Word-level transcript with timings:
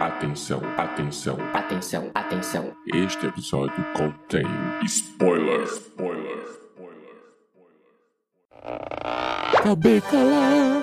Atenção, 0.00 0.60
atenção, 0.76 1.36
Atenção, 1.52 2.10
atenção. 2.14 2.72
este 2.94 3.26
episódio 3.26 3.84
contém 3.94 4.44
spoiler. 4.84 5.64
Spoiler. 5.64 6.38
Spoiler. 6.44 7.18
Acabei 9.54 10.00
calar. 10.02 10.77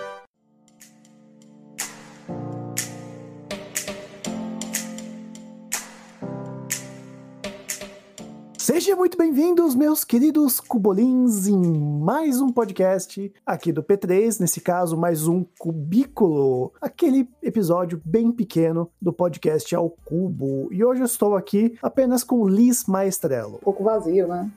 Sejam 8.86 9.00
muito 9.00 9.18
bem-vindos, 9.18 9.74
meus 9.74 10.04
queridos 10.04 10.60
cubolins, 10.60 11.48
em 11.48 11.60
mais 11.60 12.40
um 12.40 12.52
podcast 12.52 13.34
aqui 13.44 13.72
do 13.72 13.82
P3, 13.82 14.40
nesse 14.40 14.62
caso, 14.62 14.96
mais 14.96 15.28
um 15.28 15.44
cubículo, 15.58 16.72
aquele 16.80 17.28
episódio 17.42 18.00
bem 18.06 18.32
pequeno 18.32 18.88
do 19.02 19.12
podcast 19.12 19.74
ao 19.74 19.90
cubo. 19.90 20.72
E 20.72 20.86
hoje 20.86 21.02
eu 21.02 21.06
estou 21.08 21.36
aqui 21.36 21.76
apenas 21.82 22.24
com 22.24 22.48
Liz 22.48 22.86
Maestrello. 22.86 23.56
um 23.56 23.60
pouco 23.60 23.84
vazio, 23.84 24.28
né? 24.28 24.52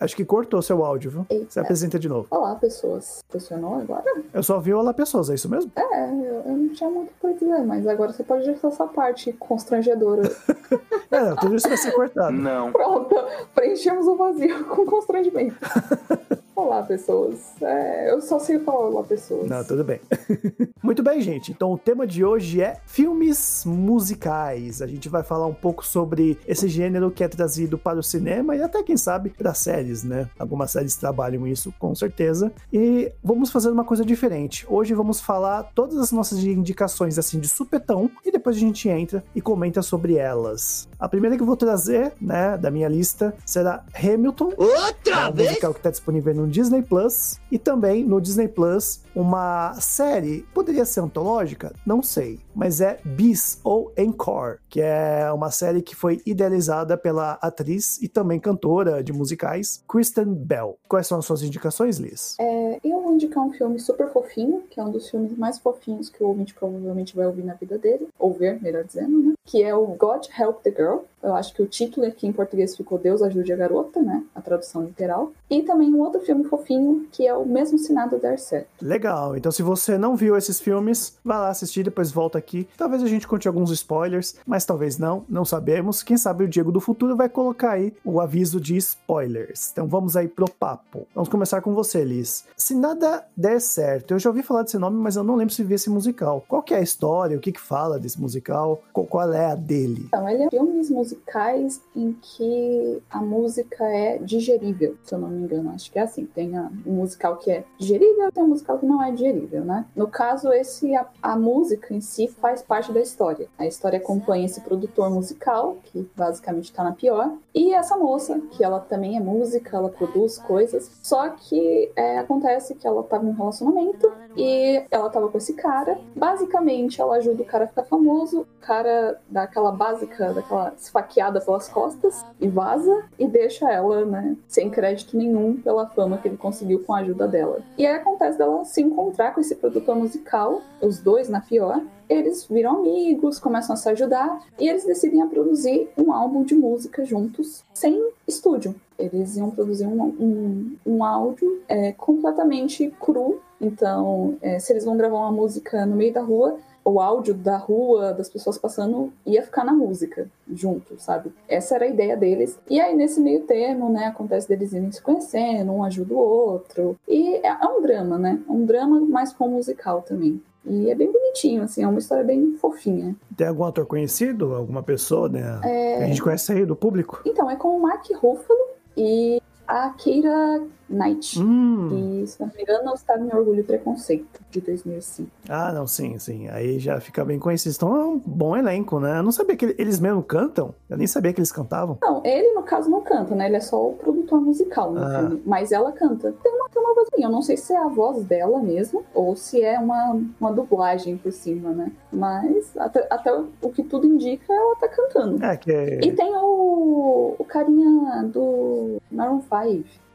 Acho 0.00 0.16
que 0.16 0.24
cortou 0.24 0.62
seu 0.62 0.82
áudio, 0.82 1.10
viu? 1.10 1.26
Eita. 1.28 1.50
Você 1.50 1.60
apresenta 1.60 1.98
de 1.98 2.08
novo. 2.08 2.26
Olá, 2.30 2.54
pessoas. 2.54 3.22
Funcionou 3.28 3.74
agora? 3.74 4.02
Eu 4.32 4.42
só 4.42 4.58
vi 4.58 4.72
Olá 4.72 4.94
Pessoas, 4.94 5.28
é 5.28 5.34
isso 5.34 5.46
mesmo? 5.46 5.70
É, 5.76 6.04
eu, 6.08 6.42
eu 6.46 6.56
não 6.56 6.68
tinha 6.70 6.88
muito 6.88 7.12
pra 7.20 7.32
dizer, 7.32 7.62
mas 7.66 7.86
agora 7.86 8.10
você 8.10 8.22
pode 8.22 8.46
deixar 8.46 8.68
essa 8.68 8.86
parte 8.86 9.32
constrangedora. 9.34 10.22
É, 11.12 11.20
não, 11.22 11.34
tudo 11.34 11.56
isso 11.56 11.66
vai 11.66 11.76
ser 11.76 11.90
cortado. 11.90 12.36
Pronto, 12.70 13.16
preenchemos 13.52 14.06
o 14.06 14.14
vazio 14.14 14.64
com 14.66 14.86
constrangimento. 14.86 15.56
Olá, 16.60 16.82
pessoas. 16.82 17.38
É, 17.62 18.12
eu 18.12 18.20
só 18.20 18.38
sei 18.38 18.58
falar 18.58 18.88
olá, 18.88 19.02
pessoas. 19.02 19.48
Não, 19.48 19.64
tudo 19.64 19.82
bem. 19.82 19.98
Muito 20.84 21.02
bem, 21.02 21.22
gente. 21.22 21.50
Então 21.52 21.72
o 21.72 21.78
tema 21.78 22.06
de 22.06 22.22
hoje 22.22 22.60
é 22.60 22.76
filmes 22.84 23.64
musicais. 23.64 24.82
A 24.82 24.86
gente 24.86 25.08
vai 25.08 25.22
falar 25.22 25.46
um 25.46 25.54
pouco 25.54 25.84
sobre 25.84 26.38
esse 26.46 26.68
gênero 26.68 27.10
que 27.10 27.24
é 27.24 27.28
trazido 27.28 27.78
para 27.78 27.98
o 27.98 28.02
cinema 28.02 28.54
e 28.54 28.62
até, 28.62 28.82
quem 28.82 28.96
sabe, 28.98 29.30
para 29.30 29.54
séries, 29.54 30.04
né? 30.04 30.28
Algumas 30.38 30.70
séries 30.70 30.96
trabalham 30.96 31.46
isso, 31.46 31.72
com 31.78 31.94
certeza. 31.94 32.52
E 32.70 33.10
vamos 33.24 33.50
fazer 33.50 33.70
uma 33.70 33.84
coisa 33.84 34.04
diferente. 34.04 34.66
Hoje 34.68 34.92
vamos 34.92 35.18
falar 35.18 35.62
todas 35.74 35.96
as 35.96 36.12
nossas 36.12 36.44
indicações, 36.44 37.18
assim, 37.18 37.40
de 37.40 37.48
supetão, 37.48 38.10
e 38.22 38.30
depois 38.30 38.56
a 38.56 38.60
gente 38.60 38.86
entra 38.86 39.24
e 39.34 39.40
comenta 39.40 39.80
sobre 39.80 40.16
elas. 40.16 40.86
A 40.98 41.08
primeira 41.08 41.36
que 41.36 41.42
eu 41.42 41.46
vou 41.46 41.56
trazer, 41.56 42.12
né, 42.20 42.58
da 42.58 42.70
minha 42.70 42.88
lista, 42.88 43.34
será 43.46 43.82
Hamilton. 43.94 44.52
Outra 44.58 45.20
É 45.20 45.28
um 45.28 45.34
musical 45.34 45.72
que 45.72 45.80
está 45.80 45.90
disponível 45.90 46.34
no 46.34 46.49
Disney 46.50 46.82
Plus 46.82 47.40
e 47.50 47.58
também 47.58 48.04
no 48.04 48.20
Disney 48.20 48.48
Plus 48.48 49.00
uma 49.14 49.74
série, 49.74 50.46
poderia 50.54 50.84
ser 50.84 51.00
antológica? 51.00 51.72
Não 51.84 52.02
sei, 52.02 52.40
mas 52.54 52.80
é 52.80 52.98
Bis 53.04 53.60
ou 53.64 53.92
Encore, 53.96 54.58
que 54.68 54.80
é 54.80 55.30
uma 55.32 55.50
série 55.50 55.82
que 55.82 55.96
foi 55.96 56.20
idealizada 56.24 56.96
pela 56.96 57.32
atriz 57.40 58.00
e 58.02 58.08
também 58.08 58.38
cantora 58.38 59.02
de 59.02 59.12
musicais 59.12 59.82
Kristen 59.88 60.26
Bell. 60.26 60.78
Quais 60.88 61.06
são 61.06 61.18
as 61.18 61.24
suas 61.24 61.42
indicações, 61.42 61.98
Liz? 61.98 62.36
É, 62.38 62.80
eu 62.84 63.00
vou 63.02 63.14
indicar 63.14 63.44
um 63.44 63.52
filme 63.52 63.78
super 63.78 64.08
fofinho, 64.12 64.62
que 64.70 64.78
é 64.78 64.84
um 64.84 64.90
dos 64.90 65.08
filmes 65.10 65.36
mais 65.36 65.58
fofinhos 65.58 66.08
que 66.08 66.22
o 66.22 66.28
ouvinte 66.28 66.54
provavelmente 66.54 67.14
vai 67.16 67.26
ouvir 67.26 67.44
na 67.44 67.54
vida 67.54 67.78
dele, 67.78 68.08
ou 68.18 68.32
ver, 68.32 68.60
melhor 68.62 68.84
dizendo, 68.84 69.18
né? 69.22 69.34
Que 69.44 69.62
é 69.62 69.74
o 69.74 69.86
God 69.86 70.26
Help 70.38 70.62
the 70.62 70.70
Girl. 70.70 70.98
Eu 71.22 71.34
acho 71.34 71.52
que 71.54 71.62
o 71.62 71.66
título 71.66 72.06
aqui 72.06 72.26
em 72.26 72.32
português 72.32 72.76
ficou 72.76 72.98
Deus 72.98 73.20
Ajude 73.22 73.52
a 73.52 73.56
Garota, 73.56 74.00
né? 74.00 74.24
A 74.40 74.42
tradução 74.42 74.84
literal. 74.84 75.32
E 75.50 75.62
também 75.62 75.92
um 75.92 76.00
outro 76.00 76.20
filme 76.20 76.44
fofinho, 76.44 77.06
que 77.12 77.26
é 77.26 77.34
o 77.34 77.44
mesmo 77.44 77.78
se 77.78 77.92
nada 77.92 78.18
der 78.18 78.38
certo. 78.38 78.68
Legal, 78.80 79.36
então 79.36 79.52
se 79.52 79.62
você 79.62 79.98
não 79.98 80.16
viu 80.16 80.36
esses 80.36 80.58
filmes, 80.58 81.18
vá 81.24 81.38
lá 81.38 81.48
assistir, 81.48 81.82
depois 81.82 82.10
volta 82.10 82.38
aqui. 82.38 82.66
Talvez 82.76 83.02
a 83.02 83.06
gente 83.06 83.28
conte 83.28 83.46
alguns 83.46 83.70
spoilers, 83.70 84.36
mas 84.46 84.64
talvez 84.64 84.96
não, 84.96 85.24
não 85.28 85.44
sabemos. 85.44 86.02
Quem 86.02 86.16
sabe 86.16 86.44
o 86.44 86.48
Diego 86.48 86.72
do 86.72 86.80
futuro 86.80 87.16
vai 87.16 87.28
colocar 87.28 87.72
aí 87.72 87.92
o 88.04 88.20
aviso 88.20 88.60
de 88.60 88.76
spoilers. 88.76 89.70
Então 89.72 89.86
vamos 89.86 90.16
aí 90.16 90.28
pro 90.28 90.50
papo. 90.50 91.06
Vamos 91.14 91.28
começar 91.28 91.60
com 91.60 91.74
você, 91.74 92.04
Liz. 92.04 92.44
Se 92.56 92.74
nada 92.74 93.26
der 93.36 93.60
certo, 93.60 94.14
eu 94.14 94.18
já 94.18 94.30
ouvi 94.30 94.42
falar 94.42 94.62
desse 94.62 94.78
nome, 94.78 94.96
mas 94.96 95.16
eu 95.16 95.24
não 95.24 95.36
lembro 95.36 95.54
se 95.54 95.64
vi 95.64 95.74
esse 95.74 95.90
musical. 95.90 96.44
Qual 96.48 96.62
que 96.62 96.74
é 96.74 96.78
a 96.78 96.82
história? 96.82 97.36
O 97.36 97.40
que 97.40 97.52
que 97.52 97.60
fala 97.60 97.98
desse 97.98 98.20
musical? 98.20 98.82
Qual, 98.92 99.06
qual 99.06 99.32
é 99.32 99.46
a 99.46 99.54
dele? 99.54 100.04
Então, 100.06 100.28
ele 100.28 100.44
é 100.44 100.50
filmes 100.50 100.90
musicais 100.90 101.80
em 101.94 102.16
que 102.20 103.02
a 103.10 103.20
música 103.20 103.84
é 103.84 104.18
digerível, 104.30 104.96
se 105.02 105.14
eu 105.14 105.18
não 105.18 105.28
me 105.28 105.42
engano. 105.42 105.70
Acho 105.70 105.90
que 105.90 105.98
é 105.98 106.02
assim. 106.02 106.24
Tem 106.26 106.56
a- 106.56 106.70
um 106.86 106.92
musical 106.92 107.36
que 107.36 107.50
é 107.50 107.64
digerível, 107.78 108.30
tem 108.32 108.42
um 108.42 108.48
musical 108.48 108.78
que 108.78 108.86
não 108.86 109.02
é 109.02 109.10
digerível, 109.12 109.64
né? 109.64 109.84
No 109.94 110.08
caso, 110.08 110.52
esse 110.52 110.94
a, 110.94 111.06
a 111.22 111.36
música 111.36 111.92
em 111.94 112.00
si 112.00 112.28
faz 112.28 112.62
parte 112.62 112.92
da 112.92 113.00
história. 113.00 113.48
A 113.58 113.66
história 113.66 113.98
acompanha 113.98 114.46
esse 114.46 114.60
produtor 114.60 115.10
musical, 115.10 115.76
que 115.84 116.08
basicamente 116.16 116.72
tá 116.72 116.82
na 116.84 116.92
pior, 116.92 117.32
e 117.54 117.74
essa 117.74 117.96
moça, 117.96 118.40
que 118.52 118.62
ela 118.64 118.80
também 118.80 119.16
é 119.16 119.20
música, 119.20 119.76
ela 119.76 119.88
produz 119.88 120.38
coisas. 120.38 120.90
Só 121.02 121.28
que 121.30 121.90
é, 121.96 122.18
acontece 122.18 122.74
que 122.74 122.86
ela 122.86 123.02
tava 123.02 123.24
em 123.24 123.28
um 123.28 123.32
relacionamento 123.32 124.10
e 124.36 124.82
ela 124.90 125.10
tava 125.10 125.28
com 125.28 125.38
esse 125.38 125.54
cara. 125.54 125.98
Basicamente, 126.14 127.00
ela 127.00 127.16
ajuda 127.16 127.42
o 127.42 127.46
cara 127.46 127.64
a 127.64 127.68
ficar 127.68 127.84
famoso. 127.84 128.40
O 128.42 128.46
cara 128.60 129.18
dá 129.28 129.42
aquela 129.42 129.72
básica, 129.72 130.32
daquela 130.32 130.72
esfaqueada 130.76 131.40
pelas 131.40 131.68
costas 131.68 132.24
e 132.40 132.46
vaza 132.48 133.04
e 133.18 133.26
deixa 133.26 133.70
ela, 133.70 134.04
né, 134.04 134.19
sem 134.48 134.70
crédito 134.70 135.16
nenhum 135.16 135.56
pela 135.56 135.86
fama 135.86 136.18
que 136.18 136.28
ele 136.28 136.36
conseguiu 136.36 136.82
com 136.84 136.94
a 136.94 136.98
ajuda 136.98 137.26
dela. 137.26 137.60
E 137.76 137.86
aí 137.86 137.94
acontece 137.94 138.38
dela 138.38 138.64
se 138.64 138.80
encontrar 138.80 139.34
com 139.34 139.40
esse 139.40 139.54
produtor 139.54 139.96
musical, 139.96 140.62
os 140.80 140.98
dois 140.98 141.28
na 141.28 141.40
pior. 141.40 141.82
Eles 142.08 142.46
viram 142.50 142.78
amigos, 142.78 143.38
começam 143.38 143.74
a 143.74 143.76
se 143.76 143.88
ajudar 143.88 144.44
e 144.58 144.68
eles 144.68 144.84
decidem 144.84 145.22
a 145.22 145.26
produzir 145.26 145.88
um 145.96 146.12
álbum 146.12 146.42
de 146.42 146.54
música 146.54 147.04
juntos, 147.04 147.64
sem 147.72 148.10
estúdio. 148.26 148.74
Eles 148.98 149.36
iam 149.36 149.50
produzir 149.50 149.86
um, 149.86 150.02
um, 150.02 150.76
um 150.84 151.04
áudio 151.04 151.62
é, 151.68 151.92
completamente 151.92 152.92
cru. 153.00 153.40
Então, 153.60 154.36
é, 154.42 154.58
se 154.58 154.72
eles 154.72 154.84
vão 154.84 154.96
gravar 154.96 155.18
uma 155.18 155.32
música 155.32 155.86
no 155.86 155.96
meio 155.96 156.12
da 156.12 156.20
rua, 156.20 156.58
o 156.84 157.00
áudio 157.00 157.34
da 157.34 157.56
rua, 157.56 158.12
das 158.12 158.28
pessoas 158.28 158.58
passando, 158.58 159.12
ia 159.26 159.42
ficar 159.42 159.64
na 159.64 159.72
música, 159.72 160.28
junto, 160.52 160.94
sabe? 160.98 161.32
Essa 161.48 161.76
era 161.76 161.84
a 161.84 161.88
ideia 161.88 162.16
deles. 162.16 162.58
E 162.68 162.80
aí, 162.80 162.94
nesse 162.94 163.20
meio 163.20 163.40
termo, 163.40 163.90
né, 163.90 164.06
acontece 164.06 164.48
deles 164.48 164.72
irem 164.72 164.90
se 164.90 165.02
conhecendo, 165.02 165.72
um 165.72 165.84
ajuda 165.84 166.14
o 166.14 166.18
outro. 166.18 166.96
E 167.06 167.36
é, 167.36 167.48
é 167.48 167.66
um 167.66 167.82
drama, 167.82 168.18
né? 168.18 168.40
É 168.48 168.52
um 168.52 168.64
drama, 168.64 169.00
mas 169.00 169.32
com 169.32 169.48
musical 169.48 170.02
também. 170.02 170.40
E 170.64 170.90
é 170.90 170.94
bem 170.94 171.10
bonitinho, 171.10 171.62
assim, 171.62 171.82
é 171.82 171.88
uma 171.88 171.98
história 171.98 172.22
bem 172.22 172.54
fofinha. 172.54 173.16
Tem 173.36 173.46
algum 173.46 173.64
ator 173.64 173.86
conhecido? 173.86 174.54
Alguma 174.54 174.82
pessoa, 174.82 175.28
né? 175.28 175.60
É. 175.64 176.04
A 176.04 176.06
gente 176.06 176.22
conhece 176.22 176.52
aí 176.52 176.66
do 176.66 176.76
público? 176.76 177.22
Então, 177.24 177.50
é 177.50 177.56
com 177.56 177.76
o 177.76 177.80
Mark 177.80 178.04
Ruffalo 178.12 178.60
e 178.96 179.39
a 179.70 179.90
Keira 179.90 180.62
Knight. 180.88 181.38
Hum. 181.40 182.22
E, 182.22 182.26
se 182.26 182.40
não 182.40 182.48
me 182.54 182.62
engano, 182.62 182.92
está 182.94 183.16
em 183.16 183.32
Orgulho 183.32 183.60
e 183.60 183.62
Preconceito, 183.62 184.40
de 184.50 184.60
2005. 184.60 185.30
Ah, 185.48 185.72
não, 185.72 185.86
sim, 185.86 186.18
sim. 186.18 186.48
Aí 186.48 186.80
já 186.80 186.98
fica 187.00 187.24
bem 187.24 187.38
conhecido. 187.38 187.72
Então 187.76 187.96
é 187.96 188.04
um 188.04 188.18
bom 188.18 188.56
elenco, 188.56 188.98
né? 188.98 189.18
Eu 189.18 189.22
não 189.22 189.30
sabia 189.30 189.56
que 189.56 189.74
eles 189.78 190.00
mesmo 190.00 190.22
cantam. 190.22 190.74
Eu 190.88 190.96
nem 190.96 191.06
sabia 191.06 191.32
que 191.32 191.38
eles 191.38 191.52
cantavam. 191.52 191.96
Não, 192.02 192.20
ele, 192.24 192.52
no 192.54 192.62
caso, 192.64 192.90
não 192.90 193.00
canta, 193.02 193.34
né? 193.36 193.46
Ele 193.46 193.56
é 193.56 193.60
só 193.60 193.88
o 193.90 193.92
produtor 193.94 194.40
musical 194.40 194.92
no 194.92 195.00
Ah. 195.04 195.18
filme. 195.20 195.42
Mas 195.46 195.70
ela 195.70 195.92
canta. 195.92 196.34
Tem 196.42 196.52
uma, 196.52 196.68
tem 196.68 196.82
uma 196.82 196.94
vozinha. 196.94 197.26
Eu 197.28 197.30
não 197.30 197.42
sei 197.42 197.56
se 197.56 197.72
é 197.72 197.76
a 197.78 197.86
voz 197.86 198.24
dela 198.24 198.58
mesmo 198.60 199.04
ou 199.14 199.36
se 199.36 199.62
é 199.62 199.78
uma, 199.78 200.20
uma 200.40 200.52
dublagem 200.52 201.16
por 201.16 201.30
cima, 201.30 201.70
né? 201.70 201.92
Mas 202.12 202.76
até, 202.76 203.06
até 203.08 203.32
o 203.62 203.70
que 203.70 203.84
tudo 203.84 204.06
indica, 204.08 204.52
ela 204.52 204.74
tá 204.74 204.88
cantando. 204.88 205.44
É, 205.44 205.56
que 205.56 205.70
é. 205.70 206.00
E 206.04 206.10
tem 206.12 206.34
o, 206.34 207.36
o 207.38 207.44
carinha 207.44 208.24
do 208.24 209.00
Maroon 209.12 209.40
5, 209.40 209.54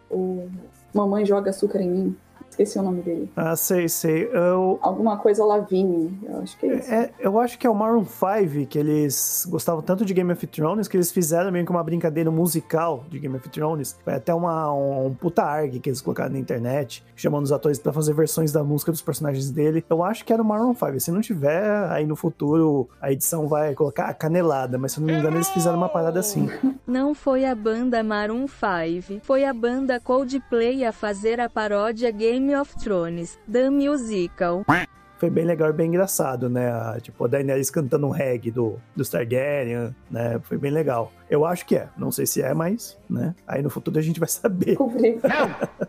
o 0.10 0.50
Mamãe 0.94 1.26
Joga 1.26 1.50
Açúcar 1.50 1.82
em 1.82 1.90
Mim. 1.90 2.18
Esqueci 2.56 2.80
o 2.80 2.82
nome 2.84 3.02
dele. 3.02 3.30
Ah, 3.36 3.54
sei, 3.58 3.90
sei. 3.90 4.30
Eu, 4.32 4.80
Alguma 4.82 5.18
coisa 5.18 5.44
Lavigne, 5.44 6.18
eu 6.24 6.40
acho 6.40 6.58
que 6.58 6.66
é 6.66 6.76
isso. 6.78 6.94
é, 6.94 7.10
eu 7.20 7.38
acho 7.38 7.60
que 7.60 7.68
é 7.68 7.70
o 7.70 7.76
Maroon 7.76 8.06
5, 8.06 8.66
que 8.68 8.80
eles 8.80 9.46
gostavam 9.50 9.82
tanto 9.82 10.06
de 10.06 10.14
Game 10.14 10.32
of 10.32 10.48
Thrones, 10.48 10.88
que 10.88 10.96
eles 10.96 11.12
fizeram 11.12 11.52
meio 11.52 11.66
que 11.66 11.72
uma 11.72 11.84
brincadeira 11.84 12.32
musical 12.32 13.04
de 13.10 13.20
Game 13.20 13.36
of 13.36 13.50
Thrones. 13.50 13.98
Foi 14.06 14.14
até 14.14 14.34
uma, 14.34 14.74
um, 14.74 15.08
um 15.08 15.14
puta 15.14 15.44
arg 15.44 15.80
que 15.82 15.90
eles 15.90 16.00
colocaram 16.00 16.32
na 16.32 16.40
internet, 16.40 17.04
chamando 17.14 17.44
os 17.44 17.52
atores 17.52 17.78
pra 17.78 17.92
fazer 17.92 18.14
versões 18.14 18.54
da 18.54 18.64
música 18.64 18.90
dos 18.90 19.02
personagens 19.02 19.52
dele. 19.52 19.84
Eu 19.90 20.02
acho 20.02 20.24
que 20.24 20.32
era 20.32 20.42
o 20.42 20.46
Maroon 20.46 20.74
5. 20.74 20.98
Se 21.02 21.12
não 21.12 21.20
tiver, 21.20 21.92
aí 21.92 22.06
no 22.06 22.16
futuro 22.16 22.88
a 23.02 23.12
edição 23.12 23.48
vai 23.50 23.74
colocar 23.74 24.06
a 24.06 24.14
canelada, 24.14 24.78
mas 24.78 24.94
se 24.94 25.00
eu 25.00 25.06
não 25.06 25.14
me 25.14 25.20
engano 25.20 25.36
eles 25.36 25.50
fizeram 25.50 25.78
uma 25.78 25.90
parada 25.90 26.22
assim. 26.22 26.48
Não 26.88 27.16
foi 27.16 27.46
a 27.46 27.56
banda 27.56 28.04
Maroon 28.04 28.46
5, 28.48 29.20
foi 29.26 29.44
a 29.44 29.52
banda 29.54 30.00
Coldplay 30.00 30.86
a 30.86 30.92
fazer 30.92 31.40
a 31.40 31.50
paródia 31.50 32.12
Game 32.12 32.45
of 32.54 32.76
Thrones, 32.78 33.40
The 33.52 33.70
Musical. 33.70 34.66
foi 35.18 35.30
bem 35.30 35.46
legal 35.46 35.70
e 35.70 35.74
bem 35.74 35.88
engraçado, 35.88 36.50
né? 36.50 36.70
A, 36.72 37.00
tipo, 37.02 37.24
a 37.24 37.28
Daenerys 37.28 37.70
cantando 37.72 38.06
um 38.06 38.10
reggae 38.10 38.52
do, 38.52 38.76
do 38.96 39.04
Targaryen, 39.10 39.96
né? 40.12 40.40
Foi 40.44 40.58
bem 40.58 40.70
legal. 40.72 41.12
Eu 41.30 41.46
acho 41.46 41.66
que 41.66 41.76
é. 41.78 41.88
Não 41.98 42.12
sei 42.12 42.26
se 42.26 42.42
é, 42.42 42.54
mas, 42.54 42.98
né? 43.10 43.34
Aí 43.48 43.62
no 43.64 43.70
futuro 43.70 43.98
a 43.98 44.02
gente 44.02 44.20
vai 44.20 44.28
saber. 44.30 44.78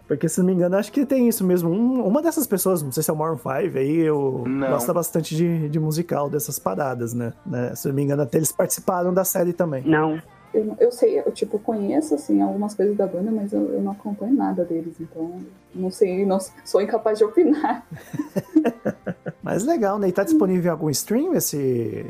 Porque, 0.06 0.28
se 0.28 0.38
não 0.38 0.46
me 0.46 0.52
engano, 0.52 0.76
acho 0.76 0.92
que 0.92 1.04
tem 1.04 1.28
isso 1.28 1.44
mesmo. 1.44 1.70
Um- 1.70 2.06
uma 2.06 2.22
dessas 2.22 2.46
pessoas, 2.46 2.82
não 2.82 2.92
sei 2.92 3.02
se 3.02 3.10
é 3.10 3.12
o 3.12 3.16
Maroon 3.16 3.36
5, 3.36 3.76
aí 3.76 3.98
eu 3.98 4.44
Não. 4.46 4.68
gosta 4.70 4.94
bastante 4.94 5.34
de, 5.36 5.68
de 5.68 5.80
musical, 5.80 6.30
dessas 6.30 6.58
paradas, 6.58 7.12
né? 7.12 7.32
né? 7.44 7.74
Se 7.74 7.88
não 7.88 7.94
me 7.94 8.02
engano, 8.02 8.22
até 8.22 8.38
eles 8.38 8.52
participaram 8.52 9.12
da 9.12 9.24
série 9.24 9.52
também. 9.52 9.82
Não. 9.84 10.20
Eu, 10.56 10.76
eu 10.80 10.90
sei, 10.90 11.18
eu 11.18 11.30
tipo, 11.32 11.58
conheço 11.58 12.14
assim 12.14 12.40
algumas 12.40 12.74
coisas 12.74 12.96
da 12.96 13.06
banda, 13.06 13.30
mas 13.30 13.52
eu, 13.52 13.72
eu 13.72 13.82
não 13.82 13.92
acompanho 13.92 14.34
nada 14.34 14.64
deles, 14.64 14.96
então 15.00 15.40
não 15.74 15.90
sei, 15.90 16.24
não 16.24 16.38
sou 16.64 16.80
incapaz 16.80 17.18
de 17.18 17.24
opinar. 17.24 17.86
Mas 19.42 19.64
legal, 19.64 19.96
né? 19.96 20.08
E 20.08 20.12
tá 20.12 20.24
disponível 20.24 20.70
em 20.70 20.72
algum 20.72 20.90
stream 20.90 21.32
esse, 21.32 21.56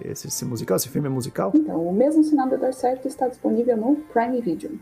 esse, 0.06 0.26
esse 0.28 0.44
musical, 0.46 0.78
esse 0.78 0.88
filme 0.88 1.08
musical? 1.08 1.52
Então, 1.54 1.87
o 1.87 1.93
mesmo 1.93 2.25
se 2.25 2.34
nada 2.34 2.56
der 2.56 2.72
certo 2.72 3.06
está 3.06 3.28
disponível 3.28 3.76
no 3.76 3.96
Prime 3.96 4.40
Video. 4.40 4.81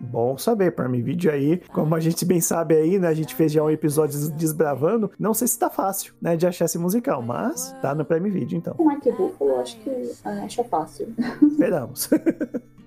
Bom 0.00 0.36
saber, 0.36 0.72
Prime 0.72 1.02
Video 1.02 1.30
aí, 1.30 1.60
como 1.72 1.94
a 1.94 2.00
gente 2.00 2.24
bem 2.24 2.40
sabe 2.40 2.74
aí, 2.74 2.98
né? 2.98 3.08
A 3.08 3.14
gente 3.14 3.34
fez 3.34 3.52
já 3.52 3.62
um 3.62 3.70
episódio 3.70 4.30
desbravando. 4.30 5.10
Não 5.18 5.34
sei 5.34 5.46
se 5.46 5.58
tá 5.58 5.70
fácil, 5.70 6.14
né, 6.20 6.36
de 6.36 6.46
achar 6.46 6.64
esse 6.64 6.78
musical, 6.78 7.22
mas 7.22 7.74
tá 7.80 7.94
no 7.94 8.04
Prime 8.04 8.30
Video, 8.30 8.56
então. 8.56 8.74
O 8.78 8.84
Mark 8.84 9.04
Ruffalo, 9.04 9.50
eu 9.50 9.60
acho 9.60 9.78
que 9.80 10.12
ah, 10.24 10.42
acha 10.44 10.64
fácil. 10.64 11.08
Esperamos. 11.42 12.08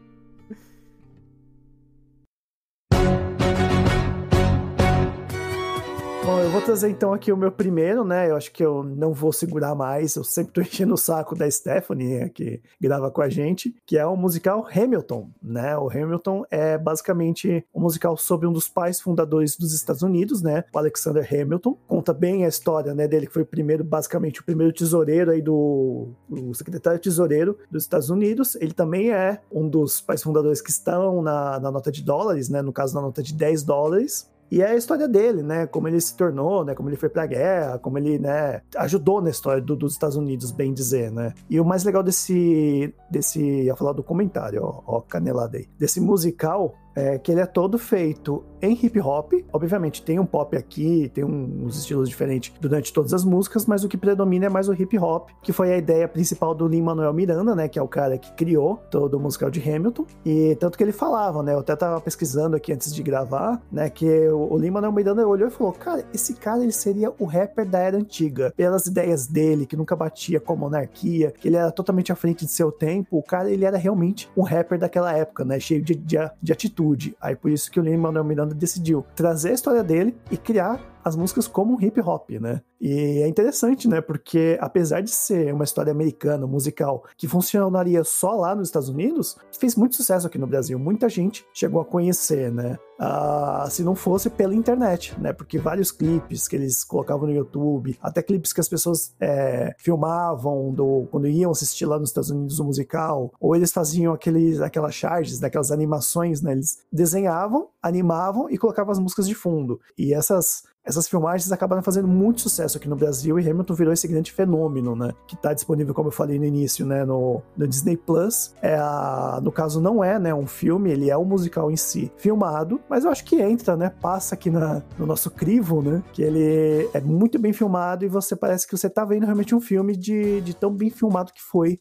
Bom, 6.28 6.42
eu 6.42 6.52
vou 6.52 6.62
trazer 6.62 6.90
então 6.90 7.14
aqui 7.14 7.32
o 7.32 7.38
meu 7.38 7.50
primeiro, 7.50 8.04
né? 8.04 8.30
Eu 8.30 8.36
acho 8.36 8.52
que 8.52 8.62
eu 8.62 8.84
não 8.84 9.14
vou 9.14 9.32
segurar 9.32 9.74
mais. 9.74 10.14
Eu 10.14 10.26
sempre 10.26 10.52
tô 10.52 10.60
enchendo 10.60 10.94
o 10.94 10.98
saco 10.98 11.34
da 11.34 11.50
Stephanie, 11.50 12.20
né, 12.20 12.28
que 12.28 12.62
grava 12.82 13.10
com 13.10 13.22
a 13.22 13.30
gente, 13.30 13.74
que 13.86 13.98
é 13.98 14.06
o 14.06 14.18
musical 14.18 14.68
Hamilton, 14.70 15.30
né? 15.42 15.78
O 15.78 15.90
Hamilton 15.90 16.44
é 16.52 16.78
basicamente 16.78 17.66
um 17.74 17.80
musical 17.80 18.18
sobre 18.18 18.46
um 18.46 18.52
dos 18.52 18.68
pais 18.68 19.00
fundadores 19.00 19.56
dos 19.56 19.74
Estados 19.74 20.02
Unidos, 20.02 20.42
né? 20.42 20.66
O 20.74 20.78
Alexander 20.78 21.26
Hamilton. 21.26 21.78
Conta 21.88 22.14
bem 22.14 22.44
a 22.44 22.50
história, 22.50 22.94
né, 22.94 23.08
dele 23.08 23.28
que 23.28 23.34
foi 23.34 23.44
o 23.44 23.46
primeiro, 23.46 23.86
basicamente 23.86 24.42
o 24.42 24.44
primeiro 24.44 24.74
tesoureiro 24.74 25.32
aí 25.32 25.42
do 25.42 26.10
o 26.30 26.54
secretário 26.54 27.00
tesoureiro 27.00 27.58
dos 27.72 27.84
Estados 27.84 28.10
Unidos. 28.10 28.56
Ele 28.56 28.74
também 28.74 29.14
é 29.14 29.40
um 29.50 29.70
dos 29.70 30.02
pais 30.02 30.22
fundadores 30.22 30.60
que 30.60 30.72
estão 30.72 31.22
na, 31.22 31.58
na 31.58 31.72
nota 31.72 31.90
de 31.90 32.04
dólares, 32.04 32.50
né? 32.50 32.62
No 32.62 32.74
caso, 32.74 32.94
na 32.94 33.02
nota 33.02 33.24
de 33.24 33.34
10 33.34 33.64
dólares. 33.64 34.30
E 34.50 34.62
é 34.62 34.68
a 34.72 34.76
história 34.76 35.08
dele, 35.08 35.44
né? 35.44 35.68
Como 35.68 35.88
ele 35.88 36.00
se 36.00 36.16
tornou, 36.16 36.64
né? 36.64 36.74
Como 36.74 36.90
ele 36.90 36.96
foi 36.96 37.10
pra 37.10 37.26
guerra, 37.26 37.78
como 37.80 37.98
ele, 37.98 38.18
né? 38.18 38.62
Ajudou 38.78 39.22
na 39.22 39.30
história 39.30 39.62
do- 39.62 39.76
dos 39.76 39.94
Estados 39.94 40.16
Unidos, 40.16 40.52
bem 40.52 40.74
dizer, 40.74 41.12
né? 41.12 41.34
E 41.50 41.60
o 41.60 41.66
mais 41.66 41.84
legal 41.84 42.02
desse, 42.04 42.94
desse, 43.12 43.42
ia 43.42 43.76
falar 43.76 43.94
do 43.94 44.04
comentário, 44.04 44.64
ó, 44.64 44.82
ó 44.86 45.02
canelada 45.02 45.58
aí, 45.58 45.68
desse 45.78 46.00
musical 46.00 46.74
é 46.98 47.20
que 47.20 47.32
ele 47.32 47.42
é 47.42 47.46
todo 47.46 47.78
feito 47.78 48.44
em 48.62 48.74
hip 48.74 49.00
hop. 49.00 49.34
Obviamente 49.54 50.02
tem 50.02 50.20
um 50.20 50.26
pop 50.26 50.58
aqui, 50.58 51.12
tem 51.14 51.24
uns 51.24 51.78
estilos 51.78 52.10
diferentes 52.10 52.54
durante 52.60 52.92
todas 52.92 53.14
as 53.14 53.24
músicas, 53.24 53.68
mas 53.68 53.84
o 53.84 53.88
que 53.88 53.98
predomina 53.98 54.48
é 54.48 54.50
mais 54.50 54.68
o 54.68 54.74
hip 54.74 54.98
hop, 54.98 55.30
que 55.44 55.54
foi 55.54 55.74
a 55.74 55.78
ideia 55.78 56.08
principal 56.08 56.56
do 56.56 56.68
Lin-Manuel 56.68 57.14
Miranda, 57.14 57.54
né, 57.56 57.68
que 57.68 57.78
é 57.78 57.82
o 57.82 57.88
cara 57.88 58.18
que 58.18 58.32
criou 58.34 58.78
todo 58.90 59.16
o 59.16 59.20
musical 59.20 59.52
de 59.52 59.60
Hamilton. 59.62 60.06
E 60.26 60.56
tanto 60.60 60.78
que 60.78 60.84
ele 60.84 60.92
falava, 60.92 61.44
né, 61.44 61.54
eu 61.54 61.60
até 61.60 61.76
tava 61.76 62.02
pesquisando 62.02 62.56
aqui 62.56 62.74
antes 62.74 62.94
de 62.94 63.04
gravar, 63.04 63.62
né, 63.72 63.90
que 63.90 64.28
o, 64.30 64.54
o 64.54 64.58
Lin-Manuel 64.58 64.92
Miranda 64.92 65.28
olhou 65.28 65.48
e 65.48 65.52
falou: 65.52 65.74
"Cara, 65.74 66.04
esse 66.14 66.34
cara 66.34 66.64
ele 66.64 66.72
seria 66.72 67.14
o 67.20 67.26
rapper 67.26 67.68
da 67.68 67.80
era 67.80 67.98
antiga, 67.98 68.52
pelas 68.56 68.88
ideias 68.88 69.28
dele, 69.28 69.66
que 69.66 69.78
nunca 69.78 69.96
batia 69.96 70.40
com 70.40 70.54
a 70.54 70.56
monarquia, 70.56 71.32
que 71.32 71.48
ele 71.48 71.58
era 71.58 71.72
totalmente 71.72 72.12
à 72.12 72.16
frente 72.16 72.46
de 72.46 72.52
seu 72.52 72.72
tempo. 72.72 73.18
O 73.18 73.24
cara 73.24 73.52
ele 73.52 73.66
era 73.66 73.78
realmente 73.78 74.30
um 74.36 74.42
rapper 74.42 74.80
daquela 74.80 75.16
época, 75.16 75.46
né, 75.46 75.60
cheio 75.60 75.82
de, 75.84 75.94
de, 75.94 76.18
de 76.42 76.52
atitude. 76.52 76.87
Aí 77.22 77.36
por 77.36 77.52
isso 77.52 77.72
que 77.72 77.80
o 77.80 77.84
Lin-Manuel 77.84 78.24
Miranda 78.24 78.56
decidiu 78.56 79.06
trazer 79.16 79.50
a 79.50 79.54
história 79.54 79.84
dele 79.84 80.16
e 80.32 80.38
criar 80.38 80.80
as 81.04 81.16
músicas 81.16 81.48
como 81.48 81.82
hip 81.82 82.00
hop, 82.02 82.30
né? 82.32 82.62
E 82.80 83.22
é 83.22 83.28
interessante, 83.28 83.88
né? 83.88 84.02
Porque 84.02 84.58
apesar 84.62 85.02
de 85.02 85.12
ser 85.12 85.54
uma 85.54 85.64
história 85.64 85.92
americana, 85.92 86.46
musical, 86.46 87.04
que 87.18 87.28
funcionaria 87.28 88.04
só 88.04 88.32
lá 88.32 88.56
nos 88.56 88.68
Estados 88.68 88.90
Unidos, 88.90 89.38
fez 89.60 89.76
muito 89.76 89.96
sucesso 89.96 90.28
aqui 90.28 90.38
no 90.38 90.48
Brasil. 90.48 90.78
Muita 90.78 91.10
gente 91.10 91.46
chegou 91.54 91.82
a 91.82 91.86
conhecer, 91.86 92.52
né? 92.52 92.78
Ah, 93.00 93.68
se 93.70 93.84
não 93.84 93.96
fosse 93.96 94.30
pela 94.30 94.56
internet, 94.56 95.20
né? 95.20 95.34
Porque 95.34 95.60
vários 95.60 95.92
clipes 95.92 96.48
que 96.48 96.56
eles 96.56 96.84
colocavam 96.84 97.28
no 97.28 97.34
YouTube, 97.34 97.98
até 98.02 98.22
clipes 98.22 98.54
que 98.54 98.60
as 98.60 98.70
pessoas 98.70 99.14
é, 99.20 99.76
filmavam 99.78 100.74
do, 100.74 101.08
quando 101.12 101.28
iam 101.28 101.52
assistir 101.52 101.86
lá 101.86 102.00
nos 102.00 102.10
Estados 102.10 102.32
Unidos 102.32 102.60
o 102.60 102.64
musical, 102.64 103.32
ou 103.40 103.56
eles 103.56 103.72
faziam 103.72 104.14
aqueles, 104.14 104.62
aquelas 104.62 104.96
charges, 104.96 105.40
né, 105.40 105.48
aquelas 105.48 105.72
animações, 105.72 106.42
né? 106.42 106.54
Eles 106.54 106.80
desenhavam, 106.92 107.70
animavam 107.82 108.50
e 108.50 108.58
colocavam 108.58 108.92
as 108.92 109.00
músicas 109.00 109.28
de 109.28 109.36
fundo. 109.36 109.80
E 109.98 110.14
essas 110.14 110.64
essas 110.88 111.08
filmagens 111.08 111.52
acabaram 111.52 111.84
fazendo 111.84 112.08
muito 112.08 112.42
sucesso 112.42 112.67
aqui 112.76 112.90
no 112.90 112.96
Brasil 112.98 113.40
e 113.40 113.50
Hamilton 113.50 113.74
virou 113.74 113.94
esse 113.94 114.08
grande 114.08 114.32
fenômeno, 114.34 114.96
né? 114.96 115.14
Que 115.28 115.38
tá 115.38 115.54
disponível, 115.54 115.94
como 115.94 116.10
eu 116.10 116.12
falei 116.12 116.38
no 116.38 116.44
início, 116.44 116.86
né? 116.86 117.06
No, 117.06 117.42
no 117.56 117.66
Disney 117.68 117.96
Plus. 117.96 118.54
É 118.62 118.76
a, 118.76 119.40
no 119.42 119.52
caso, 119.52 119.80
não 119.80 120.04
é 120.04 120.20
né, 120.20 120.34
um 120.34 120.46
filme, 120.48 120.92
ele 120.92 121.10
é 121.10 121.18
um 121.18 121.24
musical 121.24 121.72
em 121.72 121.78
si 121.78 122.12
filmado, 122.18 122.82
mas 122.90 123.06
eu 123.06 123.12
acho 123.12 123.24
que 123.24 123.40
entra, 123.42 123.78
né? 123.78 123.92
Passa 124.02 124.36
aqui 124.36 124.50
na, 124.50 124.82
no 124.98 125.06
nosso 125.06 125.32
crivo, 125.32 125.82
né? 125.82 126.04
Que 126.12 126.22
ele 126.24 126.90
é 126.94 127.00
muito 127.00 127.38
bem 127.40 127.54
filmado 127.54 128.04
e 128.04 128.08
você 128.08 128.36
parece 128.36 128.68
que 128.68 128.76
você 128.76 128.90
tá 128.90 129.06
vendo 129.06 129.24
realmente 129.26 129.54
um 129.56 129.62
filme 129.62 129.96
de, 129.96 130.42
de 130.42 130.56
tão 130.56 130.72
bem 130.74 130.90
filmado 130.90 131.32
que 131.32 131.42
foi 131.42 131.80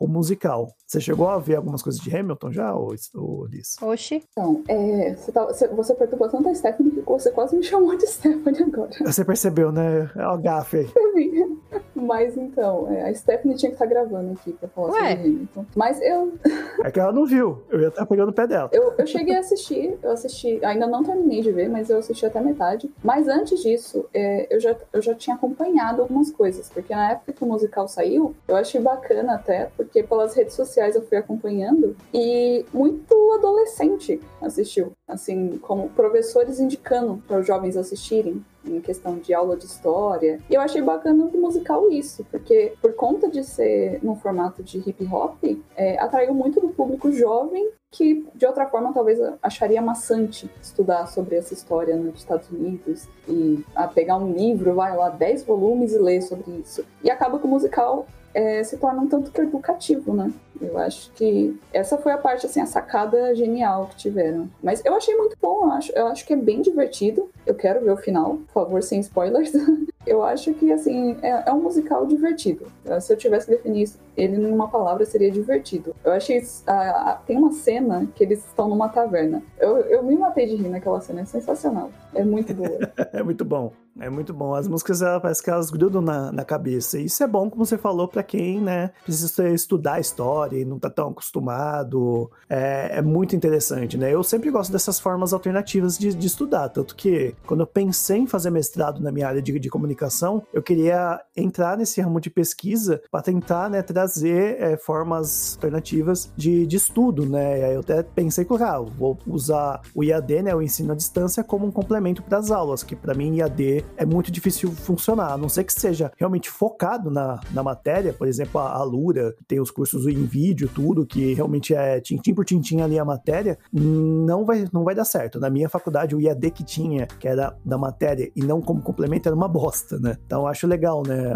o 0.00 0.06
musical. 0.08 0.68
Você 0.86 1.00
chegou 1.00 1.28
a 1.28 1.38
ver 1.38 1.56
algumas 1.56 1.82
coisas 1.82 2.00
de 2.00 2.14
Hamilton 2.14 2.52
já, 2.52 2.74
ou, 2.74 2.94
ou 3.14 3.46
Liz? 3.46 3.76
Oxi. 3.82 4.22
Então, 4.30 4.62
é, 4.68 5.14
você, 5.14 5.32
tá- 5.32 5.44
você- 5.46 5.68
você 5.68 5.94
perturbou 5.94 6.28
tanto 6.28 6.48
a 6.48 6.54
Stephanie 6.54 6.92
que 6.92 7.00
você 7.00 7.30
quase 7.30 7.56
me 7.56 7.62
chamou 7.62 7.96
de 7.96 8.06
Stephanie 8.08 8.62
agora. 8.62 8.90
Você 9.04 9.24
percebeu, 9.24 9.72
né? 9.72 9.93
É 10.16 10.28
o 10.28 10.38
gafe 10.38 10.78
aí. 10.78 10.88
Mas 11.94 12.36
então, 12.36 12.88
é, 12.92 13.08
a 13.08 13.14
Stephanie 13.14 13.56
tinha 13.56 13.70
que 13.70 13.76
estar 13.76 13.86
gravando 13.86 14.32
aqui 14.32 14.52
pra 14.52 14.68
falar 14.68 14.92
Ué. 14.92 15.10
sobre 15.10 15.28
Hamilton. 15.28 15.66
Mas 15.74 16.00
eu, 16.02 16.32
É 16.84 16.90
que 16.90 17.00
ela 17.00 17.12
não 17.12 17.24
viu. 17.24 17.62
Eu 17.70 17.80
ia 17.80 17.88
estar 17.88 18.04
pegando 18.06 18.28
o 18.28 18.32
pé 18.32 18.46
dela. 18.46 18.68
eu, 18.72 18.92
eu 18.98 19.06
cheguei 19.06 19.36
a 19.36 19.40
assistir, 19.40 19.96
eu 20.02 20.10
assisti, 20.10 20.62
ainda 20.64 20.86
não 20.86 21.02
terminei 21.02 21.40
de 21.40 21.50
ver, 21.50 21.68
mas 21.68 21.88
eu 21.88 21.98
assisti 21.98 22.26
até 22.26 22.40
metade. 22.40 22.90
Mas 23.02 23.28
antes 23.28 23.62
disso, 23.62 24.06
é, 24.12 24.46
eu, 24.54 24.60
já, 24.60 24.76
eu 24.92 25.00
já 25.00 25.14
tinha 25.14 25.36
acompanhado 25.36 26.02
algumas 26.02 26.30
coisas, 26.30 26.68
porque 26.68 26.94
na 26.94 27.12
época 27.12 27.32
que 27.32 27.44
o 27.44 27.46
musical 27.46 27.88
saiu, 27.88 28.34
eu 28.46 28.56
achei 28.56 28.80
bacana 28.80 29.34
até, 29.34 29.70
porque 29.76 30.02
pelas 30.02 30.34
redes 30.34 30.54
sociais 30.54 30.94
eu 30.96 31.02
fui 31.02 31.16
acompanhando 31.16 31.96
e 32.12 32.64
muito 32.72 33.14
adolescente 33.38 34.20
assistiu, 34.42 34.92
assim, 35.08 35.58
como 35.58 35.88
professores 35.90 36.60
indicando 36.60 37.22
para 37.26 37.38
os 37.38 37.46
jovens 37.46 37.76
assistirem 37.76 38.44
em 38.66 38.80
questão 38.80 39.18
de 39.18 39.32
aula 39.34 39.56
de 39.56 39.64
história. 39.64 40.40
E 40.48 40.54
eu 40.54 40.60
achei 40.60 40.82
bacana 40.82 41.26
do 41.26 41.38
musical 41.38 41.90
isso, 41.90 42.24
porque 42.30 42.74
por 42.80 42.94
conta 42.94 43.28
de 43.28 43.44
ser 43.44 43.98
num 44.02 44.16
formato 44.16 44.62
de 44.62 44.78
hip 44.78 45.06
hop, 45.12 45.42
é, 45.76 45.98
atraiu 45.98 46.34
muito 46.34 46.60
do 46.60 46.68
público 46.68 47.10
jovem 47.12 47.70
que 47.90 48.26
de 48.34 48.44
outra 48.44 48.66
forma 48.66 48.92
talvez 48.92 49.20
acharia 49.40 49.80
maçante 49.80 50.50
estudar 50.60 51.06
sobre 51.06 51.36
essa 51.36 51.54
história 51.54 51.94
nos 51.94 52.18
Estados 52.18 52.50
Unidos 52.50 53.06
e 53.28 53.64
a 53.74 53.86
pegar 53.86 54.16
um 54.16 54.32
livro, 54.32 54.74
vai 54.74 54.96
lá, 54.96 55.10
10 55.10 55.44
volumes 55.44 55.92
e 55.92 55.98
ler 55.98 56.20
sobre 56.20 56.50
isso. 56.58 56.84
E 57.04 57.10
acaba 57.10 57.38
que 57.38 57.46
o 57.46 57.48
musical 57.48 58.04
é, 58.34 58.62
se 58.64 58.76
torna 58.76 59.00
um 59.00 59.06
tanto 59.08 59.30
que 59.30 59.40
educativo, 59.40 60.12
né? 60.12 60.32
Eu 60.60 60.76
acho 60.78 61.10
que 61.12 61.58
essa 61.72 61.96
foi 61.98 62.12
a 62.12 62.18
parte, 62.18 62.46
assim, 62.46 62.60
a 62.60 62.66
sacada 62.66 63.34
genial 63.34 63.86
que 63.88 63.96
tiveram. 63.96 64.48
Mas 64.62 64.84
eu 64.84 64.94
achei 64.94 65.14
muito 65.16 65.36
bom, 65.40 65.64
eu 65.64 65.70
acho, 65.72 65.92
eu 65.92 66.06
acho 66.08 66.26
que 66.26 66.32
é 66.32 66.36
bem 66.36 66.60
divertido. 66.60 67.30
Eu 67.46 67.54
quero 67.54 67.80
ver 67.80 67.90
o 67.92 67.96
final, 67.96 68.38
por 68.52 68.52
favor, 68.64 68.82
sem 68.82 69.00
spoilers. 69.00 69.52
eu 70.06 70.22
acho 70.22 70.52
que, 70.54 70.72
assim, 70.72 71.16
é, 71.22 71.44
é 71.46 71.52
um 71.52 71.60
musical 71.62 72.06
divertido. 72.06 72.66
Se 73.00 73.12
eu 73.12 73.16
tivesse 73.16 73.46
que 73.46 73.52
definir 73.52 73.82
isso- 73.82 73.98
ele 74.16 74.36
numa 74.36 74.68
palavra, 74.68 75.04
seria 75.04 75.30
divertido. 75.30 75.94
Eu 76.04 76.12
achei. 76.12 76.42
ah, 76.66 76.72
ah, 76.72 77.20
tem 77.26 77.36
uma 77.36 77.52
cena 77.52 78.06
que 78.14 78.22
eles 78.22 78.44
estão 78.44 78.68
numa 78.68 78.88
taverna. 78.88 79.42
Eu, 79.58 79.78
eu 79.78 80.02
me 80.02 80.16
matei 80.16 80.46
de 80.46 80.56
rir 80.56 80.68
naquela 80.68 81.00
cena, 81.00 81.22
é 81.22 81.24
sensacional. 81.24 81.90
É 82.14 82.24
muito 82.24 82.54
boa. 82.54 82.78
É 83.12 83.22
muito 83.22 83.44
bom. 83.44 83.72
É 84.00 84.10
muito 84.10 84.34
bom. 84.34 84.54
As 84.54 84.66
músicas, 84.66 85.02
ela, 85.02 85.20
parece 85.20 85.42
que 85.42 85.48
elas 85.48 85.70
grudam 85.70 86.02
na, 86.02 86.32
na 86.32 86.44
cabeça. 86.44 86.98
Isso 86.98 87.22
é 87.22 87.26
bom, 87.26 87.48
como 87.48 87.64
você 87.64 87.78
falou, 87.78 88.08
pra 88.08 88.22
quem, 88.24 88.60
né, 88.60 88.90
precisa 89.04 89.48
estudar 89.50 89.94
a 89.94 90.00
história 90.00 90.58
e 90.58 90.64
não 90.64 90.78
tá 90.78 90.90
tão 90.90 91.08
acostumado. 91.10 92.30
É, 92.48 92.98
é 92.98 93.02
muito 93.02 93.36
interessante, 93.36 93.96
né? 93.96 94.12
Eu 94.12 94.24
sempre 94.24 94.50
gosto 94.50 94.72
dessas 94.72 94.98
formas 94.98 95.32
alternativas 95.32 95.96
de, 95.96 96.12
de 96.12 96.26
estudar. 96.26 96.68
Tanto 96.70 96.96
que, 96.96 97.36
quando 97.46 97.60
eu 97.60 97.66
pensei 97.66 98.18
em 98.18 98.26
fazer 98.26 98.50
mestrado 98.50 99.00
na 99.00 99.12
minha 99.12 99.28
área 99.28 99.40
de, 99.40 99.58
de 99.60 99.70
comunicação, 99.70 100.42
eu 100.52 100.62
queria 100.62 101.20
entrar 101.36 101.76
nesse 101.78 102.00
ramo 102.00 102.20
de 102.20 102.30
pesquisa 102.30 103.00
para 103.12 103.22
tentar, 103.22 103.70
né, 103.70 103.80
trazer 103.80 104.03
é, 104.24 104.76
formas 104.76 105.54
alternativas 105.56 106.32
de, 106.36 106.66
de 106.66 106.76
estudo, 106.76 107.26
né? 107.26 107.60
E 107.60 107.64
aí 107.64 107.74
eu 107.74 107.80
até 107.80 108.02
pensei 108.02 108.44
que, 108.44 108.54
ah, 108.54 108.80
vou 108.80 109.18
usar 109.26 109.80
o 109.94 110.02
IAD, 110.02 110.42
né, 110.42 110.54
o 110.54 110.62
ensino 110.62 110.92
à 110.92 110.96
distância, 110.96 111.42
como 111.42 111.66
um 111.66 111.70
complemento 111.70 112.22
para 112.22 112.38
as 112.38 112.50
aulas, 112.50 112.82
que 112.82 112.96
para 112.96 113.14
mim 113.14 113.36
IAD 113.36 113.84
é 113.96 114.04
muito 114.04 114.30
difícil 114.30 114.70
funcionar, 114.72 115.32
a 115.32 115.38
não 115.38 115.48
ser 115.48 115.64
que 115.64 115.72
seja 115.72 116.12
realmente 116.16 116.50
focado 116.50 117.10
na, 117.10 117.40
na 117.52 117.62
matéria, 117.62 118.12
por 118.12 118.26
exemplo, 118.26 118.60
a, 118.60 118.82
Lura 118.84 119.34
tem 119.48 119.60
os 119.60 119.70
cursos 119.70 120.06
em 120.06 120.24
vídeo, 120.24 120.68
tudo, 120.72 121.06
que 121.06 121.34
realmente 121.34 121.74
é 121.74 122.00
tintim 122.00 122.34
por 122.34 122.44
tintim 122.44 122.80
ali 122.80 122.98
a 122.98 123.04
matéria, 123.04 123.58
não 123.72 124.44
vai, 124.44 124.66
não 124.72 124.84
vai 124.84 124.94
dar 124.94 125.04
certo. 125.04 125.40
Na 125.40 125.48
minha 125.48 125.68
faculdade, 125.68 126.14
o 126.14 126.20
IAD 126.20 126.50
que 126.50 126.64
tinha, 126.64 127.06
que 127.06 127.26
era 127.26 127.56
da 127.64 127.78
matéria 127.78 128.30
e 128.36 128.42
não 128.42 128.60
como 128.60 128.82
complemento, 128.82 129.28
era 129.28 129.34
uma 129.34 129.48
bosta, 129.48 129.98
né? 129.98 130.16
Então 130.26 130.46
acho 130.46 130.66
legal, 130.66 131.02
né? 131.06 131.34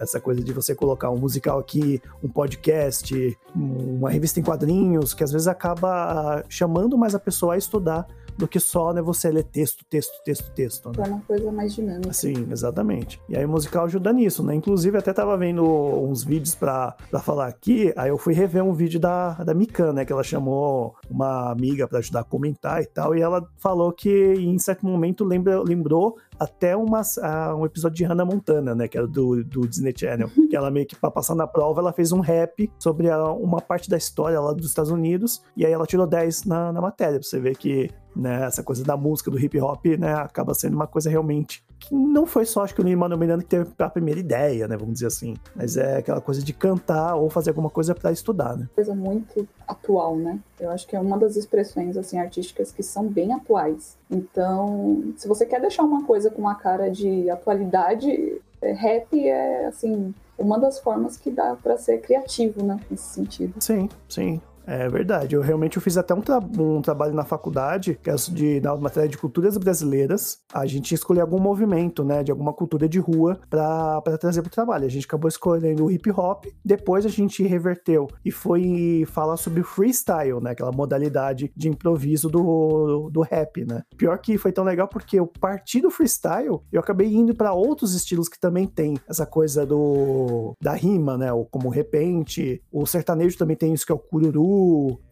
Essa 0.00 0.20
coisa 0.20 0.42
de 0.42 0.52
você 0.52 0.74
colocar 0.74 1.10
um 1.10 1.18
musical 1.18 1.58
aqui, 1.58 2.00
um 2.22 2.28
podcast, 2.28 3.36
uma 3.54 4.10
revista 4.10 4.40
em 4.40 4.42
quadrinhos, 4.42 5.14
que 5.14 5.24
às 5.24 5.32
vezes 5.32 5.46
acaba 5.46 6.44
chamando 6.48 6.96
mais 6.96 7.14
a 7.14 7.18
pessoa 7.18 7.54
a 7.54 7.58
estudar 7.58 8.06
do 8.36 8.46
que 8.46 8.60
só 8.60 8.92
né, 8.92 9.00
você 9.00 9.30
ler 9.30 9.44
texto, 9.44 9.84
texto, 9.88 10.22
texto, 10.22 10.50
texto. 10.52 10.88
Né? 10.88 10.94
Torna 10.94 11.14
uma 11.14 11.22
coisa 11.22 11.50
mais 11.50 11.74
dinâmica. 11.74 12.12
Sim, 12.12 12.46
exatamente. 12.50 13.20
E 13.28 13.36
aí 13.36 13.44
o 13.44 13.48
musical 13.48 13.84
ajuda 13.84 14.12
nisso, 14.12 14.42
né? 14.42 14.54
Inclusive, 14.54 14.98
até 14.98 15.12
tava 15.12 15.36
vendo 15.36 15.64
uns 15.64 16.22
vídeos 16.22 16.54
pra, 16.54 16.94
pra 17.10 17.20
falar 17.20 17.46
aqui, 17.46 17.92
aí 17.96 18.10
eu 18.10 18.18
fui 18.18 18.34
rever 18.34 18.62
um 18.62 18.72
vídeo 18.72 19.00
da, 19.00 19.32
da 19.34 19.54
Mikan, 19.54 19.92
né? 19.92 20.04
Que 20.04 20.12
ela 20.12 20.22
chamou 20.22 20.94
uma 21.10 21.50
amiga 21.50 21.88
para 21.88 21.98
ajudar 21.98 22.20
a 22.20 22.24
comentar 22.24 22.82
e 22.82 22.86
tal, 22.86 23.16
e 23.16 23.20
ela 23.20 23.46
falou 23.56 23.92
que 23.92 24.34
em 24.34 24.58
certo 24.58 24.84
momento 24.84 25.24
lembra, 25.24 25.62
lembrou 25.62 26.16
até 26.38 26.76
uma, 26.76 27.00
uh, 27.00 27.56
um 27.56 27.66
episódio 27.66 27.96
de 27.96 28.04
Hannah 28.04 28.24
Montana, 28.24 28.74
né? 28.74 28.88
Que 28.88 28.98
era 28.98 29.06
do, 29.06 29.42
do 29.44 29.66
Disney 29.66 29.94
Channel. 29.96 30.28
que 30.48 30.56
ela 30.56 30.70
meio 30.70 30.86
que, 30.86 30.96
pra 30.96 31.10
passar 31.10 31.34
na 31.34 31.46
prova, 31.46 31.80
ela 31.80 31.92
fez 31.92 32.12
um 32.12 32.20
rap 32.20 32.70
sobre 32.78 33.10
a, 33.10 33.24
uma 33.32 33.60
parte 33.60 33.88
da 33.88 33.96
história 33.96 34.40
lá 34.40 34.52
dos 34.52 34.66
Estados 34.66 34.90
Unidos. 34.90 35.42
E 35.56 35.64
aí 35.64 35.72
ela 35.72 35.86
tirou 35.86 36.06
10 36.06 36.44
na, 36.44 36.72
na 36.72 36.80
matéria. 36.80 37.18
Pra 37.18 37.28
você 37.28 37.40
ver 37.40 37.56
que 37.56 37.90
né, 38.14 38.44
essa 38.44 38.62
coisa 38.62 38.82
da 38.82 38.96
música, 38.96 39.30
do 39.30 39.38
hip 39.38 39.60
hop, 39.60 39.84
né? 39.98 40.14
Acaba 40.14 40.54
sendo 40.54 40.74
uma 40.74 40.86
coisa 40.86 41.10
realmente 41.10 41.64
que 41.78 41.94
não 41.94 42.26
foi 42.26 42.44
só, 42.44 42.64
acho 42.64 42.74
que 42.74 42.80
o 42.80 42.84
Lin-Manuel 42.84 43.18
Miranda 43.18 43.42
que 43.42 43.48
teve 43.48 43.70
a 43.78 43.88
primeira 43.88 44.18
ideia, 44.18 44.66
né? 44.66 44.76
Vamos 44.76 44.94
dizer 44.94 45.06
assim. 45.06 45.36
Mas 45.54 45.76
é 45.76 45.98
aquela 45.98 46.20
coisa 46.20 46.42
de 46.42 46.52
cantar 46.52 47.14
ou 47.16 47.30
fazer 47.30 47.50
alguma 47.50 47.70
coisa 47.70 47.94
para 47.94 48.10
estudar, 48.10 48.56
né? 48.56 48.68
Coisa 48.74 48.94
muito 48.94 49.46
atual, 49.66 50.16
né? 50.16 50.38
Eu 50.58 50.70
acho 50.70 50.86
que 50.86 50.96
é 50.96 51.00
uma 51.00 51.18
das 51.18 51.36
expressões, 51.36 51.96
assim, 51.96 52.18
artísticas 52.18 52.72
que 52.72 52.82
são 52.82 53.06
bem 53.06 53.32
atuais. 53.32 53.96
Então, 54.10 55.12
se 55.16 55.28
você 55.28 55.44
quer 55.44 55.60
deixar 55.60 55.82
uma 55.82 56.04
coisa 56.04 56.30
com 56.30 56.42
uma 56.42 56.54
cara 56.54 56.90
de 56.90 57.28
atualidade, 57.30 58.40
é, 58.60 58.72
rap 58.72 59.28
é, 59.28 59.66
assim, 59.66 60.14
uma 60.38 60.58
das 60.58 60.78
formas 60.78 61.16
que 61.16 61.30
dá 61.30 61.56
para 61.62 61.76
ser 61.78 62.00
criativo, 62.00 62.64
né? 62.64 62.78
Nesse 62.90 63.14
sentido. 63.14 63.54
Sim, 63.60 63.88
sim. 64.08 64.40
É 64.66 64.88
verdade. 64.88 65.36
Eu 65.36 65.42
realmente 65.42 65.76
eu 65.76 65.82
fiz 65.82 65.96
até 65.96 66.12
um, 66.12 66.20
tra 66.20 66.38
um 66.38 66.82
trabalho 66.82 67.14
na 67.14 67.24
faculdade, 67.24 67.98
que 68.02 68.10
é 68.10 68.14
de, 68.14 68.60
na 68.60 68.76
matéria 68.76 69.08
de 69.08 69.16
culturas 69.16 69.56
brasileiras. 69.56 70.40
A 70.52 70.66
gente 70.66 70.92
escolheu 70.92 71.22
algum 71.22 71.38
movimento, 71.38 72.04
né, 72.04 72.24
de 72.24 72.32
alguma 72.32 72.52
cultura 72.52 72.88
de 72.88 72.98
rua 72.98 73.38
para 73.48 74.00
trazer 74.18 74.42
para 74.42 74.48
o 74.48 74.52
trabalho. 74.52 74.84
A 74.84 74.90
gente 74.90 75.06
acabou 75.06 75.28
escolhendo 75.28 75.84
o 75.84 75.90
hip 75.90 76.10
hop, 76.10 76.46
depois 76.64 77.06
a 77.06 77.08
gente 77.08 77.44
reverteu 77.44 78.08
e 78.24 78.32
foi 78.32 79.04
falar 79.06 79.36
sobre 79.36 79.60
o 79.60 79.64
freestyle, 79.64 80.40
né, 80.40 80.50
aquela 80.50 80.72
modalidade 80.72 81.52
de 81.56 81.68
improviso 81.68 82.28
do, 82.28 83.08
do 83.10 83.20
rap, 83.20 83.64
né. 83.64 83.82
Pior 83.96 84.18
que 84.18 84.36
foi 84.36 84.50
tão 84.50 84.64
legal 84.64 84.88
porque 84.88 85.20
eu 85.20 85.26
parti 85.26 85.80
do 85.80 85.90
freestyle, 85.90 86.60
eu 86.72 86.80
acabei 86.80 87.14
indo 87.14 87.34
para 87.34 87.52
outros 87.52 87.94
estilos 87.94 88.28
que 88.28 88.40
também 88.40 88.66
tem 88.66 88.98
essa 89.08 89.26
coisa 89.26 89.64
do 89.64 90.54
da 90.60 90.72
rima, 90.72 91.16
né, 91.16 91.28
como 91.50 91.68
repente. 91.68 92.60
O 92.72 92.84
sertanejo 92.86 93.38
também 93.38 93.56
tem 93.56 93.72
isso 93.72 93.86
que 93.86 93.92
é 93.92 93.94
o 93.94 93.98
cururu 93.98 94.55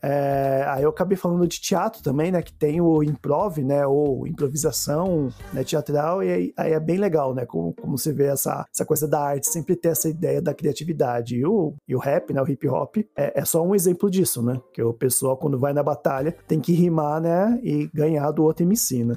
é, 0.03 0.65
aí 0.69 0.83
eu 0.83 0.91
acabei 0.91 1.17
falando 1.17 1.47
de 1.47 1.61
teatro 1.61 2.03
também, 2.03 2.31
né? 2.31 2.43
Que 2.43 2.53
tem 2.53 2.81
o 2.81 3.03
improv, 3.03 3.59
né? 3.59 3.87
Ou 3.87 4.27
improvisação 4.27 5.29
né, 5.53 5.65
teatral, 5.65 6.23
e 6.23 6.31
aí, 6.31 6.53
aí 6.57 6.73
é 6.73 6.81
bem 6.81 6.99
legal, 6.99 7.35
né? 7.35 7.47
Como, 7.47 7.75
como 7.75 7.97
você 7.97 8.13
vê 8.13 8.27
essa, 8.27 8.67
essa 8.73 8.85
coisa 8.85 9.09
da 9.09 9.21
arte, 9.21 9.51
sempre 9.51 9.77
ter 9.77 9.89
essa 9.89 10.09
ideia 10.09 10.41
da 10.41 10.55
criatividade. 10.55 11.37
E 11.37 11.47
o, 11.47 11.75
e 11.89 11.95
o 11.95 11.99
rap, 11.99 12.33
né? 12.33 12.43
O 12.43 12.49
hip 12.49 12.69
hop, 12.69 12.97
é, 13.17 13.41
é 13.41 13.45
só 13.45 13.63
um 13.63 13.75
exemplo 13.75 14.11
disso, 14.11 14.43
né? 14.43 14.61
Que 14.73 14.83
o 14.83 14.93
pessoal, 14.93 15.37
quando 15.37 15.59
vai 15.59 15.73
na 15.73 15.83
batalha, 15.83 16.37
tem 16.47 16.61
que 16.61 16.73
rimar, 16.73 17.21
né? 17.21 17.59
E 17.63 17.89
ganhar 17.95 18.31
do 18.31 18.45
outro 18.45 18.65
MC, 18.65 19.05
né? 19.05 19.17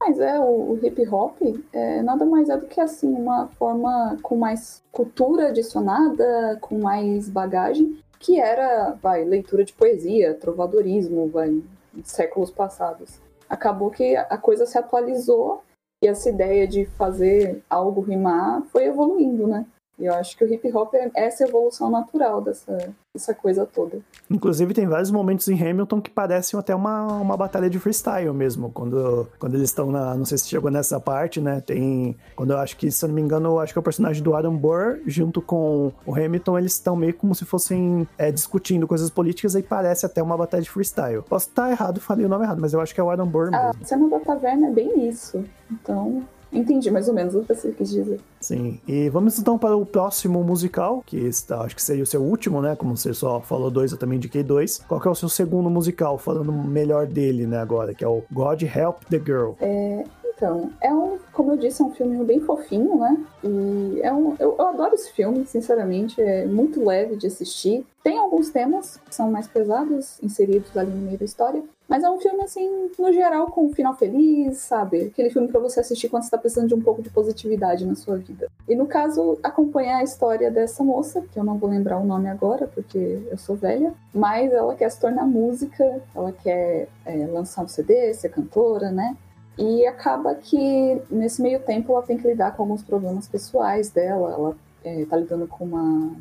Mas 0.00 0.18
é, 0.18 0.40
o, 0.40 0.78
hip 0.82 1.06
hop 1.08 1.36
é, 1.74 2.02
nada 2.02 2.24
mais 2.24 2.48
é 2.48 2.56
do 2.56 2.66
que 2.66 2.80
assim, 2.80 3.12
uma 3.12 3.48
forma 3.48 4.16
com 4.22 4.34
mais 4.34 4.82
cultura 4.90 5.48
adicionada, 5.48 6.56
com 6.62 6.78
mais 6.78 7.28
bagagem, 7.28 7.98
que 8.20 8.38
era, 8.38 8.92
vai, 9.02 9.24
leitura 9.24 9.64
de 9.64 9.72
poesia, 9.72 10.34
trovadorismo, 10.34 11.28
vai, 11.28 11.62
séculos 12.04 12.50
passados. 12.50 13.18
Acabou 13.48 13.90
que 13.90 14.14
a 14.14 14.36
coisa 14.36 14.66
se 14.66 14.78
atualizou 14.78 15.62
e 16.04 16.06
essa 16.06 16.28
ideia 16.28 16.68
de 16.68 16.84
fazer 16.84 17.64
algo 17.68 18.02
rimar 18.02 18.62
foi 18.66 18.84
evoluindo, 18.84 19.48
né? 19.48 19.66
E 20.00 20.06
eu 20.06 20.14
acho 20.14 20.36
que 20.36 20.42
o 20.42 20.52
hip 20.52 20.66
hop 20.74 20.94
é 20.94 21.10
essa 21.14 21.44
evolução 21.44 21.90
natural 21.90 22.40
dessa, 22.40 22.90
essa 23.14 23.34
coisa 23.34 23.66
toda. 23.66 23.98
Inclusive, 24.30 24.72
tem 24.72 24.86
vários 24.86 25.10
momentos 25.10 25.46
em 25.46 25.54
Hamilton 25.54 26.00
que 26.00 26.10
parecem 26.10 26.58
até 26.58 26.74
uma, 26.74 27.06
uma 27.18 27.36
batalha 27.36 27.68
de 27.68 27.78
freestyle 27.78 28.32
mesmo. 28.32 28.70
Quando, 28.70 29.28
quando 29.38 29.56
eles 29.56 29.68
estão 29.68 29.92
na. 29.92 30.14
Não 30.14 30.24
sei 30.24 30.38
se 30.38 30.48
chegou 30.48 30.70
nessa 30.70 30.98
parte, 30.98 31.38
né? 31.38 31.60
Tem. 31.60 32.16
Quando 32.34 32.52
eu 32.54 32.58
acho 32.58 32.78
que, 32.78 32.90
se 32.90 33.04
eu 33.04 33.08
não 33.08 33.14
me 33.14 33.20
engano, 33.20 33.50
eu 33.50 33.60
acho 33.60 33.74
que 33.74 33.78
é 33.78 33.80
o 33.80 33.82
personagem 33.82 34.22
do 34.22 34.34
Adam 34.34 34.56
Burr, 34.56 35.00
junto 35.06 35.42
com 35.42 35.92
o 36.06 36.14
Hamilton, 36.14 36.58
eles 36.58 36.72
estão 36.72 36.96
meio 36.96 37.12
como 37.12 37.34
se 37.34 37.44
fossem 37.44 38.08
é, 38.16 38.32
discutindo 38.32 38.88
coisas 38.88 39.10
políticas 39.10 39.54
e 39.54 39.62
parece 39.62 40.06
até 40.06 40.22
uma 40.22 40.36
batalha 40.36 40.62
de 40.62 40.70
freestyle. 40.70 41.22
Posso 41.28 41.48
estar 41.48 41.70
errado, 41.70 42.00
falei 42.00 42.24
o 42.24 42.28
nome 42.28 42.44
errado, 42.44 42.60
mas 42.60 42.72
eu 42.72 42.80
acho 42.80 42.94
que 42.94 43.00
é 43.00 43.04
o 43.04 43.10
Adam 43.10 43.26
Burr 43.26 43.50
mesmo. 43.50 43.66
A 43.82 43.84
cena 43.84 44.08
da 44.08 44.20
taverna 44.20 44.68
é 44.68 44.70
bem 44.70 45.06
isso. 45.06 45.44
Então, 45.70 46.24
Entendi 46.52 46.90
mais 46.90 47.08
ou 47.08 47.14
menos 47.14 47.34
o 47.34 47.42
que 47.42 47.54
você 47.54 47.70
quis 47.70 47.90
dizer. 47.90 48.20
Sim. 48.40 48.80
E 48.86 49.08
vamos 49.08 49.38
então 49.38 49.58
para 49.58 49.76
o 49.76 49.86
próximo 49.86 50.42
musical, 50.42 51.02
que 51.06 51.16
está, 51.16 51.62
acho 51.62 51.76
que 51.76 51.82
seria 51.82 52.02
o 52.02 52.06
seu 52.06 52.22
último, 52.22 52.60
né? 52.60 52.74
Como 52.74 52.96
você 52.96 53.14
só 53.14 53.40
falou 53.40 53.70
dois, 53.70 53.92
eu 53.92 53.98
também 53.98 54.16
indiquei 54.16 54.42
dois. 54.42 54.82
Qual 54.88 55.00
que 55.00 55.06
é 55.06 55.10
o 55.10 55.14
seu 55.14 55.28
segundo 55.28 55.70
musical, 55.70 56.18
falando 56.18 56.52
melhor 56.52 57.06
dele, 57.06 57.46
né, 57.46 57.58
agora, 57.58 57.94
que 57.94 58.04
é 58.04 58.08
o 58.08 58.22
God 58.30 58.62
Help 58.62 59.04
the 59.08 59.18
Girl. 59.18 59.52
É, 59.60 60.04
então, 60.40 60.72
é 60.80 60.90
um, 60.90 61.18
como 61.34 61.52
eu 61.52 61.58
disse, 61.58 61.82
é 61.82 61.84
um 61.84 61.90
filme 61.90 62.24
bem 62.24 62.40
fofinho, 62.40 62.96
né? 62.96 63.14
E 63.44 64.00
é 64.02 64.10
um, 64.10 64.34
eu, 64.38 64.56
eu, 64.58 64.68
adoro 64.68 64.94
esse 64.94 65.12
filme, 65.12 65.44
sinceramente, 65.44 66.18
é 66.18 66.46
muito 66.46 66.82
leve 66.82 67.14
de 67.16 67.26
assistir. 67.26 67.86
Tem 68.02 68.16
alguns 68.16 68.48
temas 68.48 68.96
que 69.04 69.14
são 69.14 69.30
mais 69.30 69.46
pesados, 69.46 70.18
inseridos 70.22 70.74
ali 70.74 70.90
no 70.90 71.02
meio 71.02 71.18
da 71.18 71.26
história, 71.26 71.62
mas 71.86 72.02
é 72.02 72.08
um 72.08 72.18
filme, 72.18 72.42
assim, 72.42 72.90
no 72.98 73.12
geral, 73.12 73.48
com 73.48 73.66
um 73.66 73.74
final 73.74 73.94
feliz, 73.94 74.56
sabe? 74.56 75.02
Aquele 75.02 75.28
filme 75.28 75.48
para 75.48 75.60
você 75.60 75.80
assistir 75.80 76.08
quando 76.08 76.22
você 76.22 76.30
tá 76.30 76.38
precisando 76.38 76.68
de 76.68 76.74
um 76.74 76.80
pouco 76.80 77.02
de 77.02 77.10
positividade 77.10 77.84
na 77.84 77.94
sua 77.94 78.16
vida. 78.16 78.48
E 78.66 78.74
no 78.74 78.86
caso, 78.86 79.38
acompanhar 79.42 79.98
a 79.98 80.04
história 80.04 80.50
dessa 80.50 80.82
moça, 80.82 81.20
que 81.20 81.38
eu 81.38 81.44
não 81.44 81.58
vou 81.58 81.68
lembrar 81.68 81.98
o 81.98 82.06
nome 82.06 82.30
agora, 82.30 82.66
porque 82.66 83.20
eu 83.30 83.36
sou 83.36 83.56
velha, 83.56 83.92
mas 84.14 84.50
ela 84.50 84.74
quer 84.74 84.90
se 84.90 84.98
tornar 84.98 85.26
música, 85.26 86.00
ela 86.14 86.32
quer 86.32 86.88
é, 87.04 87.26
lançar 87.26 87.62
um 87.62 87.68
CD, 87.68 88.14
ser 88.14 88.30
cantora, 88.30 88.90
né? 88.90 89.14
E 89.60 89.86
acaba 89.86 90.34
que 90.34 91.02
nesse 91.10 91.42
meio 91.42 91.60
tempo 91.60 91.92
ela 91.92 92.00
tem 92.00 92.16
que 92.16 92.26
lidar 92.26 92.56
com 92.56 92.62
alguns 92.62 92.82
problemas 92.82 93.28
pessoais 93.28 93.90
dela. 93.90 94.32
Ela 94.32 94.56
é, 94.82 95.04
tá 95.04 95.18
lidando 95.18 95.46
com 95.46 95.66
uma. 95.66 96.16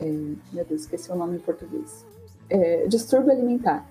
É, 0.00 0.04
meu 0.52 0.64
Deus, 0.64 0.80
esqueci 0.80 1.08
o 1.12 1.14
nome 1.14 1.36
em 1.36 1.40
português. 1.40 2.04
É, 2.50 2.84
distúrbio 2.88 3.30
alimentar. 3.30 3.86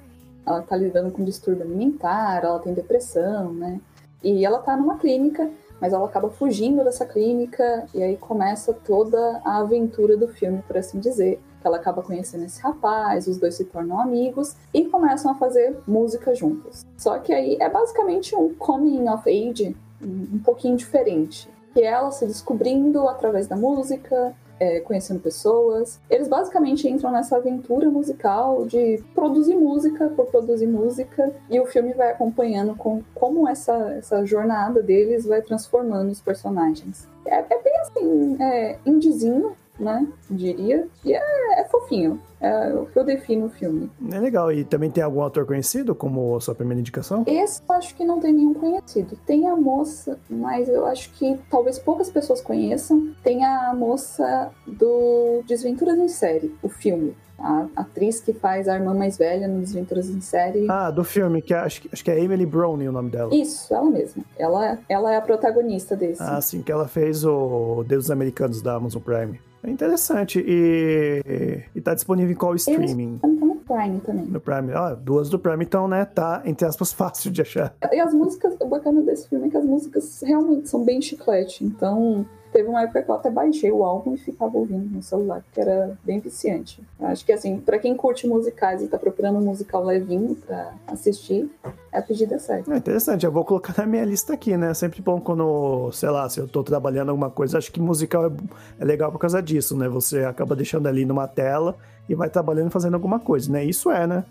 Ela 0.45 0.61
tá 0.61 0.75
lidando 0.75 1.11
com 1.11 1.23
distúrbio 1.23 1.63
alimentar, 1.63 2.43
ela 2.43 2.59
tem 2.59 2.73
depressão, 2.73 3.53
né? 3.53 3.79
E 4.21 4.45
ela 4.45 4.59
tá 4.59 4.75
numa 4.75 4.97
clínica, 4.97 5.49
mas 5.79 5.93
ela 5.93 6.05
acaba 6.05 6.29
fugindo 6.29 6.83
dessa 6.83 7.05
clínica 7.05 7.87
e 7.93 8.03
aí 8.03 8.17
começa 8.17 8.73
toda 8.73 9.39
a 9.45 9.59
aventura 9.59 10.17
do 10.17 10.27
filme, 10.27 10.61
por 10.67 10.75
assim 10.77 10.99
dizer 10.99 11.41
ela 11.67 11.77
acaba 11.77 12.01
conhecendo 12.01 12.45
esse 12.45 12.61
rapaz, 12.61 13.27
os 13.27 13.37
dois 13.37 13.55
se 13.55 13.65
tornam 13.65 13.99
amigos 13.99 14.55
e 14.73 14.85
começam 14.85 15.31
a 15.31 15.35
fazer 15.35 15.77
música 15.87 16.33
juntos. 16.35 16.85
Só 16.97 17.17
que 17.19 17.33
aí 17.33 17.57
é 17.59 17.69
basicamente 17.69 18.35
um 18.35 18.53
coming 18.53 19.07
of 19.09 19.29
age 19.29 19.75
um 20.01 20.39
pouquinho 20.39 20.75
diferente. 20.75 21.49
Que 21.73 21.81
é 21.81 21.87
ela 21.87 22.11
se 22.11 22.25
descobrindo 22.25 23.07
através 23.07 23.47
da 23.47 23.55
música, 23.55 24.35
é, 24.59 24.79
conhecendo 24.79 25.19
pessoas. 25.19 25.99
Eles 26.09 26.27
basicamente 26.27 26.87
entram 26.87 27.11
nessa 27.11 27.37
aventura 27.37 27.89
musical 27.89 28.65
de 28.65 29.03
produzir 29.13 29.55
música 29.55 30.09
por 30.09 30.27
produzir 30.27 30.67
música 30.67 31.33
e 31.49 31.59
o 31.59 31.65
filme 31.65 31.93
vai 31.93 32.11
acompanhando 32.11 32.75
com 32.75 33.01
como 33.13 33.47
essa, 33.47 33.73
essa 33.97 34.25
jornada 34.25 34.81
deles 34.81 35.25
vai 35.25 35.41
transformando 35.41 36.11
os 36.11 36.21
personagens. 36.21 37.07
É, 37.25 37.39
é 37.39 37.61
bem 37.61 37.77
assim, 37.79 38.37
é, 38.41 38.79
indizinho, 38.85 39.55
né? 39.79 40.07
Diria. 40.29 40.87
E 41.03 41.13
é, 41.13 41.59
é 41.61 41.63
fofinho. 41.65 42.19
É 42.39 42.73
o 42.73 42.85
que 42.85 42.97
eu 42.99 43.03
defino 43.03 43.45
o 43.45 43.49
filme. 43.49 43.89
É 44.11 44.19
legal. 44.19 44.51
E 44.51 44.63
também 44.63 44.91
tem 44.91 45.03
algum 45.03 45.23
ator 45.23 45.45
conhecido 45.45 45.95
como 45.95 46.39
sua 46.41 46.53
primeira 46.53 46.79
indicação? 46.79 47.23
Esse 47.25 47.61
eu 47.67 47.75
acho 47.75 47.95
que 47.95 48.03
não 48.03 48.19
tem 48.19 48.33
nenhum 48.33 48.53
conhecido. 48.53 49.17
Tem 49.25 49.47
a 49.47 49.55
moça, 49.55 50.19
mas 50.29 50.67
eu 50.69 50.85
acho 50.85 51.09
que 51.13 51.39
talvez 51.49 51.79
poucas 51.79 52.09
pessoas 52.09 52.41
conheçam. 52.41 53.13
Tem 53.23 53.43
a 53.45 53.73
moça 53.73 54.51
do 54.67 55.41
Desventuras 55.47 55.97
em 55.97 56.07
Série, 56.07 56.53
o 56.61 56.69
filme. 56.69 57.15
A 57.39 57.65
atriz 57.75 58.21
que 58.21 58.31
faz 58.31 58.67
a 58.69 58.75
irmã 58.75 58.93
mais 58.93 59.17
velha 59.17 59.47
no 59.47 59.59
Desventuras 59.59 60.07
em 60.09 60.21
Série. 60.21 60.65
Ah, 60.69 60.91
do 60.91 61.03
filme, 61.03 61.41
que 61.41 61.53
é- 61.53 61.57
acho, 61.57 61.81
que- 61.81 61.89
acho 61.91 62.03
que 62.03 62.11
é 62.11 62.19
Emily 62.23 62.45
Browning 62.45 62.87
o 62.87 62.91
nome 62.91 63.09
dela. 63.09 63.33
Isso, 63.33 63.73
ela 63.73 63.89
mesma. 63.89 64.23
Ela, 64.37 64.77
ela 64.87 65.11
é 65.11 65.17
a 65.17 65.21
protagonista 65.21 65.95
desse. 65.95 66.21
Ah, 66.21 66.39
sim, 66.39 66.61
que 66.61 66.71
ela 66.71 66.87
fez 66.87 67.25
o 67.25 67.83
Deus 67.87 68.05
dos 68.05 68.11
Americanos 68.11 68.61
da 68.61 68.75
Amazon 68.75 69.01
Prime. 69.01 69.39
É 69.63 69.69
interessante. 69.69 70.43
E, 70.45 71.63
e 71.73 71.81
tá 71.81 71.93
disponível 71.93 72.31
em 72.31 72.35
qual 72.35 72.53
streaming? 72.55 73.17
Tá 73.19 73.27
no 73.27 73.55
Prime 73.55 73.99
também. 74.01 74.25
No 74.25 74.41
Prime. 74.41 74.73
Ah, 74.73 74.93
duas 74.93 75.29
do 75.29 75.39
Prime, 75.39 75.63
então, 75.63 75.87
né? 75.87 76.05
Tá, 76.05 76.41
entre 76.45 76.67
aspas, 76.67 76.91
fácil 76.93 77.31
de 77.31 77.41
achar. 77.41 77.73
E 77.91 77.99
as 77.99 78.13
músicas, 78.13 78.55
o 78.59 78.67
bacana 78.67 79.01
desse 79.01 79.29
filme 79.29 79.47
é 79.47 79.49
que 79.49 79.57
as 79.57 79.65
músicas 79.65 80.21
realmente 80.21 80.67
são 80.67 80.83
bem 80.83 81.01
chiclete. 81.01 81.63
Então, 81.63 82.25
teve 82.53 82.69
uma 82.69 82.83
época 82.83 83.01
que 83.01 83.09
eu 83.09 83.15
até 83.15 83.31
baixei 83.31 83.71
o 83.71 83.83
álbum 83.83 84.13
e 84.13 84.17
ficava 84.17 84.55
ouvindo 84.55 84.95
no 84.95 85.01
celular, 85.01 85.43
que 85.51 85.59
era 85.59 85.97
bem 86.03 86.19
viciante. 86.19 86.81
Acho 86.99 87.25
que, 87.25 87.33
assim, 87.33 87.57
pra 87.57 87.79
quem 87.79 87.95
curte 87.95 88.27
musicais 88.27 88.81
e 88.81 88.87
tá 88.87 88.97
procurando 88.97 89.39
um 89.39 89.41
musical 89.41 89.83
levinho 89.83 90.35
pra 90.35 90.73
assistir, 90.87 91.49
é 91.91 91.97
a 91.97 92.01
pedida 92.01 92.37
certa. 92.37 92.71
É 92.71 92.77
interessante, 92.77 93.25
eu 93.25 93.31
vou 93.31 93.43
colocar 93.43 93.73
na 93.77 93.87
minha 93.87 94.05
lista 94.05 94.33
aqui, 94.33 94.55
né? 94.55 94.73
Sempre 94.73 95.01
bom 95.01 95.19
quando, 95.19 95.91
sei 95.91 96.09
lá, 96.09 96.29
se 96.29 96.39
eu 96.39 96.47
tô 96.47 96.63
trabalhando 96.63 97.09
alguma 97.09 97.31
coisa, 97.31 97.57
acho 97.57 97.71
que 97.71 97.81
musical 97.81 98.27
é, 98.27 98.31
é 98.79 98.85
legal 98.85 99.11
por 99.11 99.17
causa 99.17 99.41
disso, 99.41 99.75
né? 99.75 99.89
Você 99.89 100.23
acaba 100.23 100.55
deixando 100.55 100.87
ali 100.87 101.03
numa 101.03 101.27
tela 101.27 101.75
e 102.07 102.13
vai 102.13 102.29
trabalhando 102.29 102.69
fazendo 102.69 102.93
alguma 102.93 103.19
coisa, 103.19 103.51
né? 103.51 103.65
Isso 103.65 103.89
é, 103.89 104.05
né? 104.05 104.23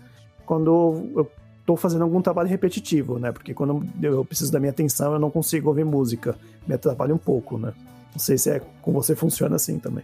Quando 0.45 1.11
eu 1.15 1.29
tô 1.65 1.75
fazendo 1.75 2.03
algum 2.03 2.21
trabalho 2.21 2.49
repetitivo, 2.49 3.19
né? 3.19 3.31
Porque 3.31 3.53
quando 3.53 3.85
eu 4.01 4.23
preciso 4.25 4.51
da 4.51 4.59
minha 4.59 4.71
atenção, 4.71 5.13
eu 5.13 5.19
não 5.19 5.29
consigo 5.29 5.69
ouvir 5.69 5.85
música. 5.85 6.35
Me 6.67 6.73
atrapalha 6.75 7.13
um 7.13 7.17
pouco, 7.17 7.57
né? 7.57 7.73
Não 8.13 8.19
sei 8.19 8.37
se 8.37 8.49
é 8.49 8.61
com 8.81 8.91
você 8.91 9.15
funciona 9.15 9.55
assim 9.55 9.79
também. 9.79 10.03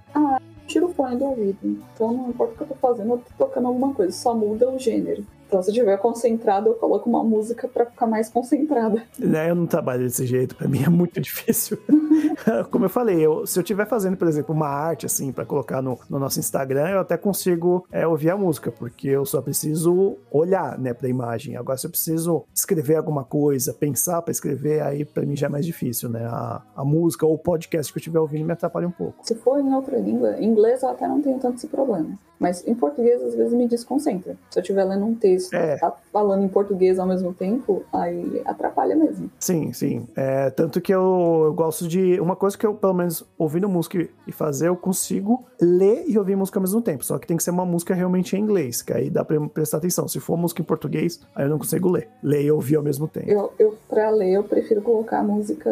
Tiro 0.67 0.87
o 0.87 0.93
fone 0.93 1.15
do 1.17 1.25
ouvido. 1.25 1.57
Então, 1.93 2.13
não 2.13 2.29
importa 2.29 2.53
o 2.53 2.57
que 2.57 2.63
eu 2.63 2.67
tô 2.67 2.75
fazendo, 2.75 3.13
eu 3.13 3.17
tô 3.17 3.45
tocando 3.45 3.67
alguma 3.67 3.93
coisa. 3.93 4.11
Só 4.11 4.35
muda 4.35 4.69
o 4.69 4.77
gênero. 4.77 5.25
Então, 5.47 5.63
se 5.63 5.69
eu 5.69 5.73
estiver 5.73 5.97
concentrado, 5.97 6.69
eu 6.69 6.75
coloco 6.75 7.09
uma 7.09 7.23
música 7.23 7.67
pra 7.67 7.87
ficar 7.87 8.05
mais 8.05 8.29
concentrada. 8.29 9.01
Né, 9.17 9.49
eu 9.49 9.55
não 9.55 9.65
trabalho 9.65 10.03
desse 10.03 10.27
jeito, 10.27 10.55
pra 10.55 10.67
mim 10.67 10.83
é 10.83 10.89
muito 10.89 11.19
difícil. 11.21 11.79
Como 12.71 12.85
eu 12.85 12.89
falei, 12.89 13.19
eu- 13.25 13.45
se 13.45 13.57
eu 13.59 13.61
estiver 13.61 13.85
fazendo, 13.88 14.17
por 14.17 14.27
exemplo, 14.27 14.53
uma 14.53 14.67
arte 14.67 15.05
assim 15.05 15.31
pra 15.31 15.45
colocar 15.45 15.81
no, 15.81 15.97
no 16.09 16.19
nosso 16.19 16.39
Instagram, 16.39 16.89
eu 16.89 16.99
até 16.99 17.17
consigo 17.17 17.85
é, 17.91 18.05
ouvir 18.07 18.29
a 18.29 18.38
música, 18.38 18.71
porque 18.71 19.07
eu 19.07 19.25
só 19.25 19.41
preciso 19.41 20.17
olhar, 20.31 20.77
né, 20.77 20.93
pra 20.93 21.07
imagem. 21.07 21.55
Agora, 21.57 21.77
se 21.77 21.85
eu 21.88 21.91
preciso 21.91 22.43
escrever 22.53 22.95
alguma 22.95 23.23
coisa, 23.23 23.73
pensar 23.73 24.21
pra 24.21 24.31
escrever, 24.31 24.81
aí 24.81 25.05
pra 25.05 25.25
mim 25.25 25.35
já 25.35 25.47
é 25.47 25.49
mais 25.49 25.65
difícil, 25.65 26.09
né? 26.09 26.25
A, 26.25 26.61
a 26.75 26.85
música 26.85 27.25
ou 27.25 27.33
o 27.33 27.38
podcast 27.38 27.91
que 27.91 27.97
eu 27.97 28.01
estiver 28.01 28.19
ouvindo 28.19 28.45
me 28.45 28.53
atrapalha 28.53 28.88
um 28.88 28.91
pouco. 28.91 29.15
Se 29.23 29.35
for 29.35 29.59
em 29.59 29.73
outra 29.73 29.97
língua, 29.97 30.38
em 30.39 30.45
inglês 30.45 30.83
eu 30.83 30.89
até 30.89 31.07
não 31.07 31.21
tenho 31.21 31.39
tanto 31.39 31.57
esse 31.57 31.67
problema. 31.67 32.09
Mas 32.39 32.65
em 32.65 32.73
português, 32.73 33.21
às 33.21 33.35
vezes, 33.35 33.51
me 33.53 33.67
desconcentra. 33.67 34.38
Se 34.49 34.57
eu 34.57 34.61
estiver 34.61 34.85
lendo 34.85 35.03
um 35.03 35.13
texto 35.13 35.53
É. 35.53 35.75
e 35.75 35.79
tá 35.79 35.93
falando 36.13 36.41
em 36.41 36.47
português 36.47 36.97
ao 36.97 37.05
mesmo 37.05 37.33
tempo, 37.33 37.83
aí 37.91 38.41
atrapalha 38.45 38.95
mesmo. 38.95 39.29
Sim, 39.38 39.73
sim. 39.73 40.07
É, 40.15 40.49
tanto 40.49 40.79
que 40.79 40.93
eu, 40.93 41.41
eu 41.47 41.53
gosto 41.53 41.85
de. 41.85 42.08
Uma 42.19 42.35
coisa 42.35 42.57
que 42.57 42.65
eu, 42.65 42.73
pelo 42.73 42.93
menos, 42.93 43.25
ouvindo 43.37 43.67
música 43.67 44.07
e 44.25 44.31
fazer, 44.31 44.69
eu 44.69 44.75
consigo 44.75 45.45
ler 45.61 46.05
e 46.07 46.17
ouvir 46.17 46.35
música 46.35 46.57
ao 46.57 46.61
mesmo 46.61 46.81
tempo. 46.81 47.03
Só 47.03 47.17
que 47.17 47.27
tem 47.27 47.35
que 47.35 47.43
ser 47.43 47.51
uma 47.51 47.65
música 47.65 47.93
realmente 47.93 48.35
em 48.35 48.39
inglês, 48.39 48.81
que 48.81 48.93
aí 48.93 49.09
dá 49.09 49.25
pra 49.25 49.39
prestar 49.49 49.77
atenção. 49.77 50.07
Se 50.07 50.19
for 50.19 50.37
música 50.37 50.61
em 50.61 50.65
português, 50.65 51.19
aí 51.35 51.45
eu 51.45 51.49
não 51.49 51.57
consigo 51.57 51.89
ler. 51.89 52.07
Ler 52.23 52.43
e 52.43 52.51
ouvir 52.51 52.77
ao 52.77 52.83
mesmo 52.83 53.07
tempo. 53.07 53.29
Eu, 53.29 53.51
eu 53.59 53.77
pra 53.87 54.09
ler, 54.09 54.33
eu 54.33 54.43
prefiro 54.43 54.81
colocar 54.81 55.21
música 55.23 55.69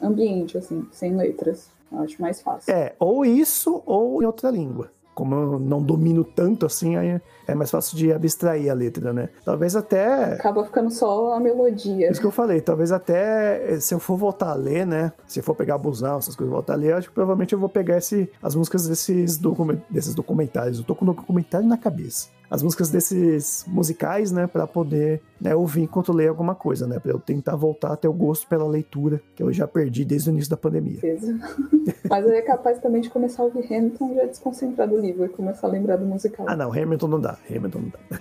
ambiente, 0.00 0.56
assim, 0.56 0.86
sem 0.92 1.16
letras. 1.16 1.68
Eu 1.90 2.00
acho 2.00 2.20
mais 2.20 2.40
fácil. 2.40 2.72
É, 2.72 2.94
ou 2.98 3.24
isso, 3.24 3.82
ou 3.86 4.22
em 4.22 4.26
outra 4.26 4.50
língua. 4.50 4.90
Como 5.16 5.34
eu 5.34 5.58
não 5.58 5.82
domino 5.82 6.22
tanto 6.22 6.66
assim, 6.66 6.94
aí 6.94 7.18
é 7.46 7.54
mais 7.54 7.70
fácil 7.70 7.96
de 7.96 8.12
abstrair 8.12 8.70
a 8.70 8.74
letra, 8.74 9.14
né? 9.14 9.30
Talvez 9.46 9.74
até. 9.74 10.34
Acaba 10.34 10.62
ficando 10.62 10.90
só 10.90 11.32
a 11.32 11.40
melodia. 11.40 12.10
Isso 12.10 12.20
que 12.20 12.26
eu 12.26 12.30
falei, 12.30 12.60
talvez 12.60 12.92
até 12.92 13.72
eh, 13.72 13.80
se 13.80 13.94
eu 13.94 13.98
for 13.98 14.18
voltar 14.18 14.50
a 14.50 14.54
ler, 14.54 14.86
né? 14.86 15.10
Se 15.26 15.40
eu 15.40 15.42
for 15.42 15.54
pegar 15.54 15.78
busão, 15.78 16.18
essas 16.18 16.36
coisas, 16.36 16.52
voltar 16.52 16.74
a 16.74 16.76
ler, 16.76 16.90
eu 16.90 16.96
acho 16.98 17.08
que 17.08 17.14
provavelmente 17.14 17.54
eu 17.54 17.58
vou 17.58 17.70
pegar 17.70 17.96
esse, 17.96 18.30
as 18.42 18.54
músicas 18.54 18.86
desses, 18.86 19.38
document, 19.38 19.78
desses 19.88 20.14
documentários. 20.14 20.80
Eu 20.80 20.84
tô 20.84 20.94
com 20.94 21.06
o 21.06 21.14
documentário 21.14 21.66
na 21.66 21.78
cabeça. 21.78 22.28
As 22.50 22.62
músicas 22.62 22.90
desses 22.90 23.64
musicais, 23.66 24.30
né? 24.30 24.46
Pra 24.46 24.66
poder 24.66 25.20
né, 25.40 25.54
ouvir 25.54 25.82
enquanto 25.82 26.12
leio 26.12 26.30
alguma 26.30 26.54
coisa, 26.54 26.86
né? 26.86 26.98
Pra 26.98 27.12
eu 27.12 27.18
tentar 27.18 27.56
voltar 27.56 27.92
a 27.92 27.96
ter 27.96 28.08
o 28.08 28.12
gosto 28.12 28.46
pela 28.46 28.66
leitura, 28.66 29.20
que 29.34 29.42
eu 29.42 29.52
já 29.52 29.66
perdi 29.66 30.04
desde 30.04 30.30
o 30.30 30.32
início 30.32 30.50
da 30.50 30.56
pandemia. 30.56 31.00
Mas 32.08 32.26
aí 32.26 32.38
é 32.38 32.42
capaz 32.42 32.78
também 32.78 33.00
de 33.00 33.10
começar 33.10 33.42
a 33.42 33.46
ouvir 33.46 33.64
Hamilton 33.66 34.14
já 34.14 34.24
desconcentrar 34.26 34.88
do 34.88 34.98
livro 34.98 35.24
e 35.24 35.28
começar 35.28 35.66
a 35.66 35.70
lembrar 35.70 35.96
do 35.96 36.04
musical. 36.04 36.46
Ah, 36.48 36.56
não, 36.56 36.72
Hamilton 36.72 37.08
não 37.08 37.20
dá. 37.20 37.36
Hamilton 37.50 37.80
não 37.80 37.88
dá. 37.90 38.20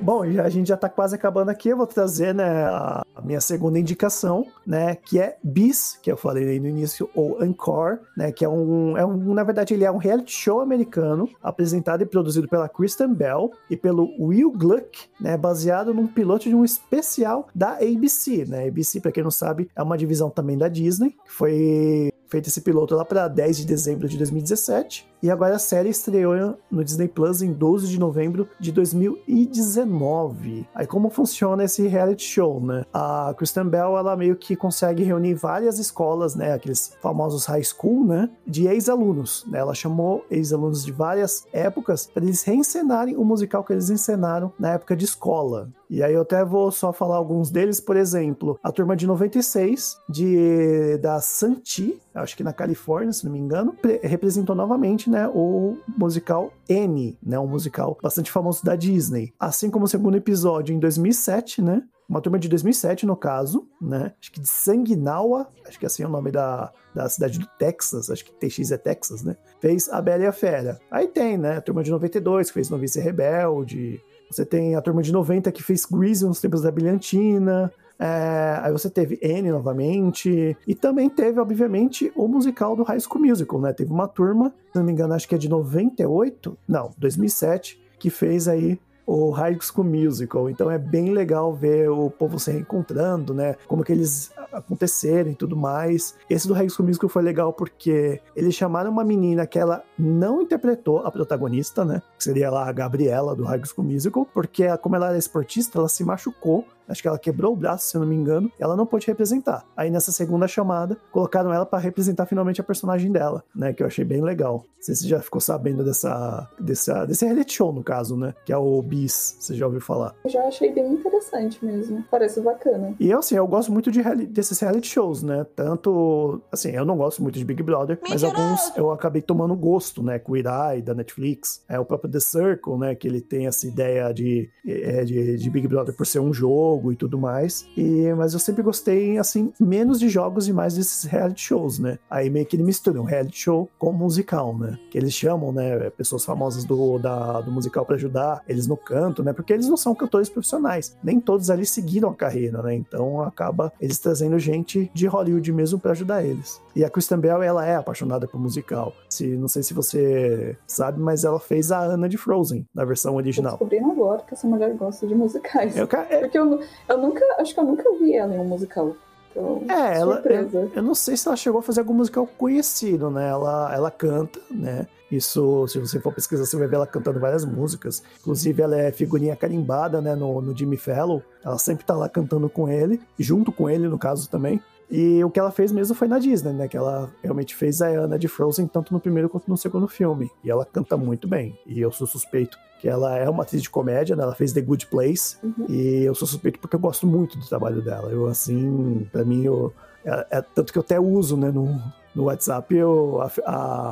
Bom, 0.06 0.22
a 0.22 0.48
gente 0.48 0.68
já 0.68 0.76
tá 0.76 0.88
quase 0.88 1.16
acabando 1.16 1.48
aqui. 1.48 1.68
Eu 1.68 1.76
vou 1.76 1.86
trazer, 1.86 2.32
né, 2.32 2.44
a 2.46 3.04
minha 3.24 3.40
segunda 3.40 3.76
indicação, 3.76 4.46
né, 4.64 4.94
que 4.94 5.18
é 5.18 5.36
Bis, 5.42 5.98
que 6.00 6.12
eu 6.12 6.16
falei 6.16 6.48
aí 6.48 6.60
no 6.60 6.68
início, 6.68 7.10
ou 7.12 7.44
Encore, 7.44 7.98
né, 8.16 8.30
que 8.30 8.44
é 8.44 8.48
um, 8.48 8.96
é 8.96 9.04
um, 9.04 9.34
na 9.34 9.42
verdade, 9.42 9.74
ele 9.74 9.84
é 9.84 9.90
um 9.90 9.96
reality 9.96 10.32
show 10.32 10.60
americano, 10.60 11.28
apresentado 11.42 12.02
e 12.02 12.06
produzido 12.06 12.46
pela 12.46 12.68
Kristen 12.68 13.12
Bell 13.12 13.50
e 13.68 13.76
pelo 13.76 14.08
Will 14.20 14.52
Gluck, 14.52 15.08
né, 15.20 15.36
baseado 15.36 15.92
num 15.92 16.06
piloto 16.06 16.48
de 16.48 16.54
um 16.54 16.64
especial 16.64 17.48
da 17.52 17.72
ABC, 17.78 18.44
né, 18.44 18.68
ABC, 18.68 19.00
pra 19.00 19.10
quem 19.10 19.24
não 19.24 19.30
sabe, 19.32 19.68
é 19.74 19.82
uma 19.82 19.98
divisão 19.98 20.30
também 20.30 20.56
da 20.56 20.68
Disney, 20.68 21.16
que 21.24 21.32
foi 21.32 22.12
feito 22.28 22.48
esse 22.48 22.60
piloto 22.60 22.94
lá 22.94 23.04
para 23.04 23.28
10 23.28 23.58
de 23.58 23.66
dezembro 23.66 24.08
de 24.08 24.16
2017 24.18 25.08
e 25.22 25.30
agora 25.30 25.56
a 25.56 25.58
série 25.58 25.88
estreou 25.88 26.56
no 26.70 26.84
Disney 26.84 27.08
Plus 27.08 27.42
em 27.42 27.52
12 27.52 27.88
de 27.88 27.98
novembro 27.98 28.48
de 28.60 28.70
2019. 28.70 30.68
Aí 30.74 30.86
como 30.86 31.10
funciona 31.10 31.64
esse 31.64 31.86
reality 31.88 32.24
show, 32.24 32.60
né? 32.60 32.84
A 32.92 33.34
Kristen 33.36 33.64
Bell, 33.64 33.96
ela 33.96 34.16
meio 34.16 34.36
que 34.36 34.54
consegue 34.54 35.02
reunir 35.02 35.34
várias 35.34 35.78
escolas, 35.78 36.34
né, 36.34 36.52
aqueles 36.52 36.92
famosos 37.00 37.46
high 37.46 37.64
school, 37.64 38.04
né, 38.04 38.30
de 38.46 38.66
ex-alunos, 38.66 39.44
né? 39.48 39.58
Ela 39.58 39.74
chamou 39.74 40.24
ex-alunos 40.30 40.84
de 40.84 40.92
várias 40.92 41.46
épocas 41.52 42.06
para 42.06 42.24
eles 42.24 42.42
reencenarem 42.42 43.16
o 43.16 43.24
musical 43.24 43.64
que 43.64 43.72
eles 43.72 43.90
encenaram 43.90 44.52
na 44.58 44.72
época 44.72 44.94
de 44.94 45.04
escola. 45.04 45.70
E 45.88 46.02
aí 46.02 46.14
eu 46.14 46.22
até 46.22 46.44
vou 46.44 46.70
só 46.70 46.92
falar 46.92 47.16
alguns 47.16 47.50
deles, 47.50 47.80
por 47.80 47.96
exemplo, 47.96 48.58
a 48.62 48.72
turma 48.72 48.96
de 48.96 49.06
96 49.06 49.96
de 50.08 50.98
da 50.98 51.20
Santi, 51.20 52.00
acho 52.22 52.36
que 52.36 52.44
na 52.44 52.52
Califórnia, 52.52 53.12
se 53.12 53.24
não 53.24 53.32
me 53.32 53.38
engano, 53.38 53.72
pre- 53.72 54.00
representou 54.02 54.54
novamente, 54.54 55.08
né, 55.10 55.28
o 55.28 55.76
musical 55.96 56.52
N, 56.68 57.18
né, 57.22 57.38
um 57.38 57.46
musical 57.46 57.98
bastante 58.02 58.30
famoso 58.30 58.64
da 58.64 58.76
Disney. 58.76 59.32
Assim 59.38 59.70
como 59.70 59.84
o 59.84 59.88
segundo 59.88 60.16
episódio 60.16 60.74
em 60.74 60.78
2007, 60.78 61.62
né, 61.62 61.82
uma 62.08 62.20
turma 62.20 62.38
de 62.38 62.48
2007, 62.48 63.04
no 63.04 63.16
caso, 63.16 63.66
né? 63.82 64.12
Acho 64.20 64.30
que 64.30 64.40
de 64.40 64.46
Sanguinawa, 64.48 65.48
acho 65.66 65.76
que 65.76 65.84
assim 65.84 66.04
é 66.04 66.06
o 66.06 66.10
nome 66.10 66.30
da, 66.30 66.72
da 66.94 67.08
cidade 67.08 67.36
do 67.38 67.46
Texas, 67.58 68.10
acho 68.10 68.24
que 68.24 68.32
TX 68.32 68.70
é 68.70 68.78
Texas, 68.78 69.24
né? 69.24 69.36
Fez 69.60 69.88
A 69.88 70.00
Bela 70.00 70.22
e 70.22 70.26
a 70.26 70.32
Fera. 70.32 70.78
Aí 70.88 71.08
tem, 71.08 71.36
né? 71.36 71.56
A 71.56 71.60
turma 71.60 71.82
de 71.82 71.90
92, 71.90 72.46
que 72.48 72.54
fez 72.54 72.70
Novice 72.70 73.00
Rebelde. 73.00 74.00
Você 74.30 74.44
tem 74.44 74.76
a 74.76 74.80
turma 74.80 75.02
de 75.02 75.12
90 75.12 75.50
que 75.50 75.62
fez 75.64 75.84
Grease 75.84 76.24
nos 76.24 76.40
tempos 76.40 76.62
da 76.62 76.70
Brilhantina. 76.70 77.72
É, 77.98 78.60
aí 78.62 78.72
você 78.72 78.90
teve 78.90 79.18
N 79.22 79.50
novamente. 79.50 80.56
E 80.66 80.74
também 80.74 81.08
teve, 81.08 81.40
obviamente, 81.40 82.12
o 82.14 82.28
musical 82.28 82.76
do 82.76 82.82
High 82.82 83.00
School 83.00 83.24
Musical, 83.24 83.60
né? 83.60 83.72
Teve 83.72 83.92
uma 83.92 84.08
turma, 84.08 84.52
se 84.72 84.78
não 84.78 84.84
me 84.84 84.92
engano, 84.92 85.14
acho 85.14 85.28
que 85.28 85.34
é 85.34 85.38
de 85.38 85.48
98, 85.48 86.56
não, 86.68 86.90
2007, 86.98 87.80
que 87.98 88.10
fez 88.10 88.48
aí 88.48 88.78
o 89.06 89.30
High 89.30 89.58
School 89.60 89.86
Musical. 89.86 90.50
Então 90.50 90.70
é 90.70 90.78
bem 90.78 91.12
legal 91.12 91.54
ver 91.54 91.88
o 91.88 92.10
povo 92.10 92.38
se 92.38 92.50
reencontrando, 92.50 93.32
né? 93.32 93.54
Como 93.66 93.84
que 93.84 93.92
eles 93.92 94.32
aconteceram 94.52 95.30
e 95.30 95.34
tudo 95.34 95.56
mais. 95.56 96.16
Esse 96.28 96.48
do 96.48 96.54
High 96.54 96.68
School 96.68 96.88
Musical 96.88 97.08
foi 97.08 97.22
legal 97.22 97.52
porque 97.52 98.20
eles 98.34 98.54
chamaram 98.54 98.90
uma 98.90 99.04
menina 99.04 99.46
que 99.46 99.58
ela 99.58 99.84
não 99.96 100.42
interpretou 100.42 100.98
a 101.06 101.10
protagonista, 101.10 101.84
né? 101.84 102.02
Que 102.18 102.24
seria 102.24 102.50
lá 102.50 102.68
a 102.68 102.72
Gabriela 102.72 103.36
do 103.36 103.44
High 103.44 103.64
School 103.64 103.86
Musical, 103.86 104.26
porque 104.34 104.76
como 104.78 104.96
ela 104.96 105.08
era 105.08 105.18
esportista, 105.18 105.78
ela 105.78 105.88
se 105.88 106.04
machucou 106.04 106.66
Acho 106.88 107.02
que 107.02 107.08
ela 107.08 107.18
quebrou 107.18 107.52
o 107.52 107.56
braço, 107.56 107.88
se 107.88 107.96
eu 107.96 108.00
não 108.00 108.08
me 108.08 108.14
engano. 108.14 108.50
Ela 108.58 108.76
não 108.76 108.86
pôde 108.86 109.06
representar. 109.06 109.64
Aí 109.76 109.90
nessa 109.90 110.12
segunda 110.12 110.46
chamada, 110.46 110.96
colocaram 111.10 111.52
ela 111.52 111.66
pra 111.66 111.78
representar 111.78 112.26
finalmente 112.26 112.60
a 112.60 112.64
personagem 112.64 113.10
dela, 113.10 113.42
né? 113.54 113.72
Que 113.72 113.82
eu 113.82 113.86
achei 113.86 114.04
bem 114.04 114.22
legal. 114.22 114.64
Não 114.76 114.82
sei 114.86 114.94
se 114.94 115.02
você 115.02 115.08
já 115.08 115.20
ficou 115.20 115.40
sabendo 115.40 115.82
dessa, 115.84 116.48
dessa, 116.60 117.04
desse 117.04 117.24
reality 117.24 117.54
show, 117.54 117.72
no 117.72 117.82
caso, 117.82 118.16
né? 118.16 118.34
Que 118.44 118.52
é 118.52 118.56
o 118.56 118.80
Bis. 118.82 119.36
Você 119.40 119.54
já 119.54 119.66
ouviu 119.66 119.80
falar? 119.80 120.14
Eu 120.24 120.30
já 120.30 120.42
achei 120.46 120.72
bem 120.72 120.92
interessante 120.92 121.64
mesmo. 121.64 122.04
Parece 122.10 122.40
bacana. 122.40 122.94
E 123.00 123.10
eu, 123.10 123.18
assim, 123.18 123.34
eu 123.36 123.46
gosto 123.46 123.72
muito 123.72 123.90
de 123.90 124.00
reali- 124.00 124.26
desses 124.26 124.58
reality 124.60 124.86
shows, 124.88 125.22
né? 125.22 125.44
Tanto, 125.56 126.40
assim, 126.52 126.70
eu 126.70 126.84
não 126.84 126.96
gosto 126.96 127.22
muito 127.22 127.38
de 127.38 127.44
Big 127.44 127.62
Brother, 127.62 127.98
mas 128.08 128.22
alguns 128.22 128.76
eu 128.76 128.90
acabei 128.92 129.20
tomando 129.22 129.54
gosto, 129.56 130.02
né? 130.02 130.18
Com 130.18 130.32
o 130.32 130.36
Irai, 130.36 130.80
da 130.82 130.94
Netflix. 130.94 131.62
É 131.68 131.78
o 131.80 131.84
próprio 131.84 132.10
The 132.10 132.20
Circle, 132.20 132.78
né? 132.78 132.94
Que 132.94 133.08
ele 133.08 133.20
tem 133.20 133.46
essa 133.46 133.66
ideia 133.66 134.12
de, 134.12 134.48
é, 134.64 135.04
de, 135.04 135.36
de 135.36 135.50
Big 135.50 135.66
Brother 135.66 135.94
por 135.94 136.06
ser 136.06 136.20
um 136.20 136.32
jogo 136.32 136.75
e 136.92 136.96
tudo 136.96 137.18
mais. 137.18 137.66
E, 137.76 138.12
mas 138.14 138.32
eu 138.32 138.38
sempre 138.38 138.62
gostei, 138.62 139.18
assim, 139.18 139.52
menos 139.58 139.98
de 139.98 140.08
jogos 140.08 140.48
e 140.48 140.52
mais 140.52 140.74
desses 140.74 141.04
reality 141.04 141.42
shows, 141.42 141.78
né? 141.78 141.98
Aí 142.10 142.30
meio 142.30 142.46
que 142.46 142.56
ele 142.56 142.62
mistura 142.62 143.00
um 143.00 143.04
reality 143.04 143.38
show 143.38 143.68
com 143.78 143.92
musical, 143.92 144.56
né? 144.56 144.78
Que 144.90 144.98
eles 144.98 145.12
chamam, 145.12 145.52
né? 145.52 145.90
Pessoas 145.90 146.24
famosas 146.24 146.64
do, 146.64 146.98
da, 146.98 147.40
do 147.40 147.50
musical 147.50 147.84
pra 147.84 147.96
ajudar 147.96 148.42
eles 148.48 148.66
no 148.66 148.76
canto, 148.76 149.22
né? 149.22 149.32
Porque 149.32 149.52
eles 149.52 149.68
não 149.68 149.76
são 149.76 149.94
cantores 149.94 150.28
profissionais. 150.28 150.96
Nem 151.02 151.20
todos 151.20 151.50
ali 151.50 151.66
seguiram 151.66 152.10
a 152.10 152.14
carreira, 152.14 152.62
né? 152.62 152.74
Então 152.74 153.22
acaba 153.22 153.72
eles 153.80 153.98
trazendo 153.98 154.38
gente 154.38 154.90
de 154.94 155.06
Hollywood 155.06 155.52
mesmo 155.52 155.78
pra 155.78 155.92
ajudar 155.92 156.24
eles. 156.24 156.60
E 156.74 156.84
a 156.84 156.90
Kristen 156.90 157.18
Bell, 157.18 157.42
ela 157.42 157.66
é 157.66 157.76
apaixonada 157.76 158.28
por 158.28 158.38
musical. 158.38 158.92
Se, 159.08 159.26
não 159.36 159.48
sei 159.48 159.62
se 159.62 159.72
você 159.72 160.56
sabe, 160.66 161.00
mas 161.00 161.24
ela 161.24 161.40
fez 161.40 161.72
a 161.72 161.82
Anna 161.82 162.08
de 162.08 162.18
Frozen, 162.18 162.66
na 162.74 162.84
versão 162.84 163.16
original. 163.16 163.52
descobrindo 163.52 163.90
agora 163.90 164.22
que 164.22 164.34
essa 164.34 164.46
mulher 164.46 164.74
gosta 164.74 165.06
de 165.06 165.14
musicais. 165.14 165.76
Eu, 165.76 165.88
é, 166.10 166.18
Porque 166.20 166.38
eu, 166.38 166.60
eu 166.88 166.98
nunca. 166.98 167.24
Acho 167.38 167.54
que 167.54 167.60
eu 167.60 167.64
nunca 167.64 167.84
vi 167.98 168.14
ela 168.14 168.34
em 168.34 168.38
um 168.38 168.44
musical. 168.44 168.94
Então, 169.30 169.62
É, 169.68 169.98
ela, 169.98 170.14
surpresa. 170.14 170.58
eu, 170.58 170.72
eu 170.76 170.82
não 170.82 170.94
sei 170.94 171.16
se 171.16 171.28
ela 171.28 171.36
chegou 171.36 171.58
a 171.60 171.62
fazer 171.62 171.80
algum 171.80 171.92
musical 171.92 172.26
conhecido, 172.38 173.10
né? 173.10 173.28
Ela, 173.28 173.74
ela 173.74 173.90
canta, 173.90 174.40
né? 174.50 174.86
Isso, 175.12 175.68
se 175.68 175.78
você 175.78 176.00
for 176.00 176.12
pesquisar, 176.12 176.44
você 176.46 176.56
vai 176.56 176.66
ver 176.66 176.76
ela 176.76 176.86
cantando 176.86 177.20
várias 177.20 177.44
músicas. 177.44 178.02
Inclusive, 178.20 178.60
ela 178.62 178.76
é 178.76 178.90
figurinha 178.90 179.36
carimbada, 179.36 180.00
né? 180.00 180.14
No, 180.16 180.40
no 180.40 180.56
Jimmy 180.56 180.76
Fallon. 180.76 181.20
Ela 181.44 181.58
sempre 181.58 181.84
tá 181.84 181.94
lá 181.94 182.08
cantando 182.08 182.48
com 182.48 182.68
ele, 182.68 183.00
junto 183.18 183.52
com 183.52 183.68
ele, 183.70 183.86
no 183.88 183.98
caso 183.98 184.28
também. 184.28 184.60
E 184.90 185.22
o 185.24 185.30
que 185.30 185.40
ela 185.40 185.50
fez 185.50 185.72
mesmo 185.72 185.94
foi 185.94 186.06
na 186.06 186.18
Disney, 186.18 186.52
né? 186.52 186.68
Que 186.68 186.76
ela 186.76 187.10
realmente 187.22 187.54
fez 187.56 187.82
a 187.82 187.88
Anna 187.88 188.18
de 188.18 188.28
Frozen, 188.28 188.66
tanto 188.68 188.92
no 188.92 189.00
primeiro 189.00 189.28
quanto 189.28 189.48
no 189.48 189.56
segundo 189.56 189.88
filme. 189.88 190.30
E 190.44 190.50
ela 190.50 190.64
canta 190.64 190.96
muito 190.96 191.26
bem. 191.26 191.58
E 191.66 191.80
eu 191.80 191.90
sou 191.90 192.06
suspeito 192.06 192.56
que 192.80 192.88
ela 192.88 193.16
é 193.16 193.28
uma 193.28 193.42
atriz 193.42 193.62
de 193.62 193.70
comédia, 193.70 194.14
né? 194.14 194.22
Ela 194.22 194.34
fez 194.34 194.52
The 194.52 194.60
Good 194.60 194.86
Place. 194.86 195.38
Uhum. 195.42 195.66
E 195.68 196.04
eu 196.04 196.14
sou 196.14 196.28
suspeito 196.28 196.60
porque 196.60 196.76
eu 196.76 196.80
gosto 196.80 197.06
muito 197.06 197.36
do 197.38 197.46
trabalho 197.48 197.82
dela. 197.82 198.10
Eu, 198.12 198.26
assim, 198.26 199.08
pra 199.10 199.24
mim, 199.24 199.44
eu, 199.44 199.72
é, 200.04 200.26
é 200.30 200.42
tanto 200.42 200.72
que 200.72 200.78
eu 200.78 200.82
até 200.82 201.00
uso, 201.00 201.36
né, 201.36 201.50
no, 201.50 201.80
no 202.14 202.24
WhatsApp 202.24 202.72
eu, 202.76 203.20
a- 203.22 203.30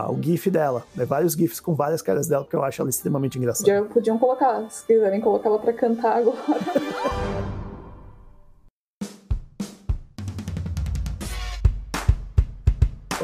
a- 0.07 0.13
o 0.13 0.23
GIF 0.23 0.49
dela. 0.51 0.85
Né, 0.95 1.05
vários 1.05 1.33
GIFs 1.33 1.59
com 1.61 1.75
várias 1.75 2.03
caras 2.03 2.29
dela, 2.29 2.45
porque 2.45 2.55
eu 2.57 2.63
acho 2.63 2.81
ela 2.83 2.91
extremamente 2.91 3.37
engraçada. 3.39 3.67
Podia- 3.73 3.93
podiam 3.95 4.19
colocar, 4.19 4.71
se 4.71 4.87
quiserem 4.87 5.21
colocar 5.21 5.49
ela 5.49 5.59
pra 5.59 5.73
cantar 5.73 6.19
agora. 6.19 6.37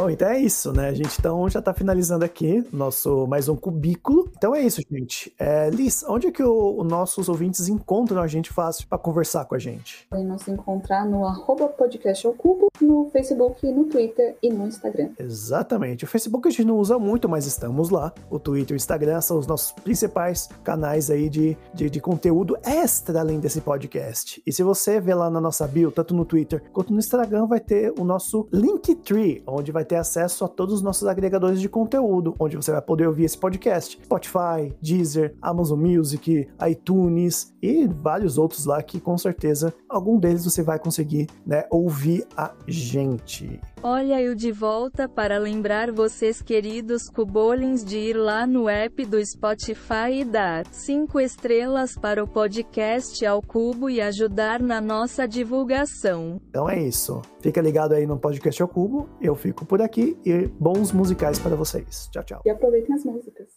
Bom, 0.00 0.08
então 0.08 0.28
é 0.30 0.40
isso, 0.40 0.72
né? 0.72 0.88
A 0.88 0.94
gente 0.94 1.14
então 1.18 1.46
já 1.50 1.60
tá 1.60 1.74
finalizando 1.74 2.24
aqui 2.24 2.64
nosso 2.72 3.26
mais 3.26 3.50
um 3.50 3.54
cubículo. 3.54 4.32
Então 4.34 4.54
é 4.54 4.62
isso, 4.62 4.80
gente. 4.90 5.30
É, 5.38 5.68
Liz, 5.68 6.02
onde 6.08 6.28
é 6.28 6.30
que 6.32 6.42
os 6.42 6.86
nossos 6.86 7.28
ouvintes 7.28 7.68
encontram 7.68 8.22
a 8.22 8.26
gente 8.26 8.50
fácil 8.50 8.88
pra 8.88 8.96
conversar 8.96 9.44
com 9.44 9.54
a 9.54 9.58
gente? 9.58 10.06
Podem 10.08 10.24
nos 10.24 10.48
encontrar 10.48 11.04
no 11.04 11.26
arroba 11.26 11.68
podcast 11.68 12.26
ao 12.26 12.32
cubo, 12.32 12.68
no 12.80 13.10
Facebook, 13.12 13.70
no 13.70 13.84
Twitter 13.84 14.38
e 14.42 14.48
no 14.48 14.66
Instagram. 14.66 15.10
Exatamente. 15.18 16.04
O 16.04 16.08
Facebook 16.08 16.48
a 16.48 16.50
gente 16.50 16.64
não 16.64 16.78
usa 16.78 16.98
muito, 16.98 17.28
mas 17.28 17.44
estamos 17.44 17.90
lá. 17.90 18.10
O 18.30 18.38
Twitter 18.38 18.70
e 18.70 18.76
o 18.76 18.76
Instagram 18.76 19.20
são 19.20 19.38
os 19.38 19.46
nossos 19.46 19.72
principais 19.72 20.48
canais 20.64 21.10
aí 21.10 21.28
de, 21.28 21.58
de, 21.74 21.90
de 21.90 22.00
conteúdo 22.00 22.56
extra 22.62 23.20
além 23.20 23.38
desse 23.38 23.60
podcast. 23.60 24.42
E 24.46 24.50
se 24.50 24.62
você 24.62 24.98
ver 24.98 25.12
lá 25.12 25.28
na 25.28 25.42
nossa 25.42 25.66
bio, 25.66 25.92
tanto 25.92 26.14
no 26.14 26.24
Twitter 26.24 26.62
quanto 26.72 26.90
no 26.90 26.98
Instagram, 26.98 27.46
vai 27.46 27.60
ter 27.60 27.92
o 28.00 28.02
nosso 28.02 28.48
Linktree, 28.50 29.42
onde 29.46 29.70
vai 29.70 29.89
ter 29.90 29.96
acesso 29.96 30.44
a 30.44 30.48
todos 30.48 30.76
os 30.76 30.82
nossos 30.82 31.08
agregadores 31.08 31.60
de 31.60 31.68
conteúdo, 31.68 32.36
onde 32.38 32.54
você 32.54 32.70
vai 32.70 32.80
poder 32.80 33.08
ouvir 33.08 33.24
esse 33.24 33.36
podcast. 33.36 33.98
Spotify, 34.04 34.72
Deezer, 34.80 35.34
Amazon 35.42 35.80
Music, 35.80 36.48
iTunes 36.68 37.52
e 37.60 37.88
vários 37.88 38.38
outros 38.38 38.66
lá 38.66 38.80
que 38.84 39.00
com 39.00 39.18
certeza 39.18 39.74
algum 39.88 40.16
deles 40.16 40.44
você 40.44 40.62
vai 40.62 40.78
conseguir 40.78 41.26
né, 41.44 41.64
ouvir 41.70 42.24
a 42.36 42.52
gente. 42.68 43.60
Olha 43.82 44.20
eu 44.20 44.34
de 44.34 44.52
volta 44.52 45.08
para 45.08 45.38
lembrar 45.38 45.90
vocês 45.90 46.40
queridos 46.40 47.08
cubolins 47.08 47.82
de 47.82 47.96
ir 47.96 48.14
lá 48.14 48.46
no 48.46 48.68
app 48.68 49.04
do 49.06 49.24
Spotify 49.24 50.20
e 50.20 50.24
dar 50.24 50.66
5 50.66 51.18
estrelas 51.18 51.96
para 51.96 52.22
o 52.22 52.28
podcast 52.28 53.24
ao 53.24 53.42
cubo 53.42 53.88
e 53.88 54.00
ajudar 54.00 54.60
na 54.60 54.80
nossa 54.80 55.26
divulgação. 55.26 56.40
Então 56.48 56.68
é 56.68 56.80
isso. 56.80 57.22
Fica 57.40 57.62
ligado 57.62 57.94
aí 57.94 58.06
no 58.06 58.18
podcast 58.18 58.60
ao 58.60 58.68
cubo. 58.68 59.08
Eu 59.18 59.34
fico 59.34 59.64
por 59.64 59.79
aqui 59.82 60.18
e 60.24 60.46
bons 60.46 60.92
musicais 60.92 61.38
para 61.38 61.56
vocês. 61.56 62.08
Tchau, 62.12 62.24
tchau. 62.24 62.42
E 62.44 62.50
aproveitem 62.50 62.94
as 62.94 63.04
músicas. 63.04 63.48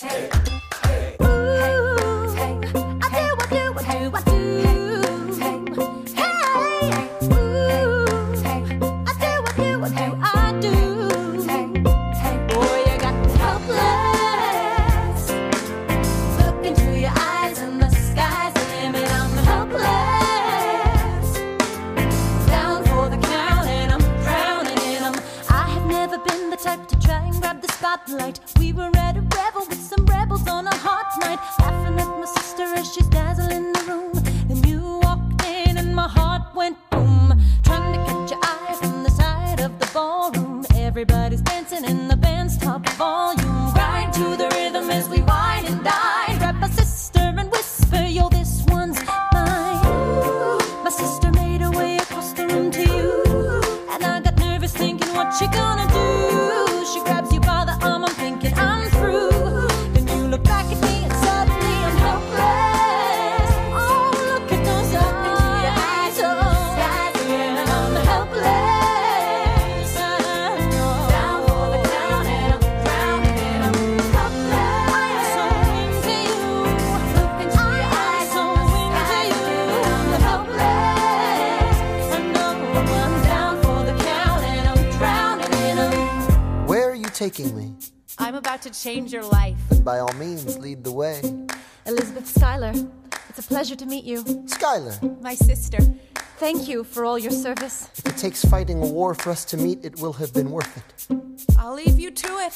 Down 0.00 0.59
change 88.94 89.12
your 89.12 89.24
life. 89.24 89.56
Then 89.68 89.82
by 89.82 89.98
all 90.00 90.12
means, 90.14 90.58
lead 90.58 90.82
the 90.82 90.92
way. 90.92 91.20
Elizabeth 91.86 92.26
Schuyler, 92.26 92.72
it's 93.28 93.38
a 93.38 93.42
pleasure 93.42 93.76
to 93.76 93.86
meet 93.86 94.04
you. 94.04 94.18
Skylar, 94.56 94.94
My 95.22 95.34
sister. 95.34 95.78
Thank 96.38 96.68
you 96.68 96.84
for 96.84 97.04
all 97.04 97.18
your 97.18 97.30
service. 97.46 97.76
if 97.98 98.06
it 98.06 98.16
takes 98.16 98.44
fighting 98.44 98.78
a 98.82 98.88
war 98.98 99.14
for 99.14 99.30
us 99.30 99.44
to 99.52 99.56
meet, 99.56 99.78
it 99.84 100.00
will 100.00 100.14
have 100.14 100.32
been 100.32 100.50
worth 100.50 100.74
it. 100.80 100.88
I'll 101.58 101.74
leave 101.74 102.00
you 102.04 102.10
to 102.10 102.30
it. 102.46 102.54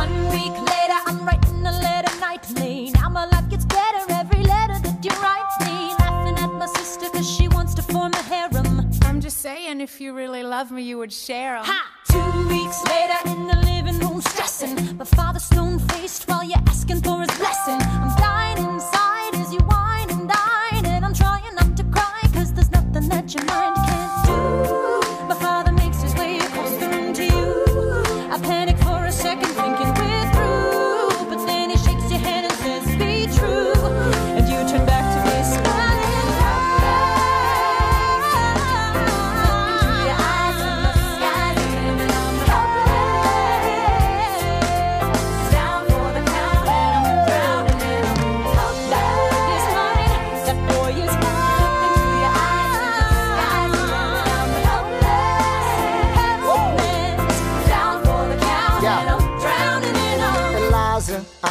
One 0.00 0.12
week 0.36 0.56
later, 0.74 0.98
I'm 1.08 1.20
writing 1.26 1.60
a 1.72 1.74
letter 1.88 2.14
nightly. 2.20 2.90
Now 3.00 3.08
my 3.08 3.26
life 3.34 3.48
gets 3.48 3.64
better 3.64 4.00
every 4.10 4.42
letter 4.44 4.78
that 4.86 4.98
you 5.06 5.12
write 5.24 5.52
me. 5.66 5.76
Laughing 6.04 6.36
at 6.44 6.52
my 6.62 6.66
sister 6.78 7.08
cause 7.14 7.28
she 7.36 7.48
wants 7.48 7.72
to 7.74 7.82
form 7.82 8.12
a 8.12 8.22
harem. 8.32 8.90
I'm 9.02 9.20
just 9.20 9.38
saying, 9.38 9.80
if 9.80 10.00
you 10.00 10.12
really 10.12 10.42
love 10.44 10.70
me, 10.70 10.82
you 10.82 10.98
would 10.98 11.12
share 11.12 11.56
'em. 11.56 11.64
Ha! 11.64 11.80
Two 12.12 12.48
weeks 12.48 12.82
later 12.88 13.18
in 13.26 13.46
the 13.46 13.56
living 13.64 13.98
room, 14.00 14.20
stressing. 14.20 14.96
My 14.96 15.04
father 15.04 15.38
stone 15.38 15.78
faced 15.78 16.28
while 16.28 16.44
you're 16.44 16.62
asking 16.66 17.02
for 17.02 17.20
his 17.20 17.30
blessing. 17.38 17.80
I'm 17.80 18.16
dying 18.16 18.79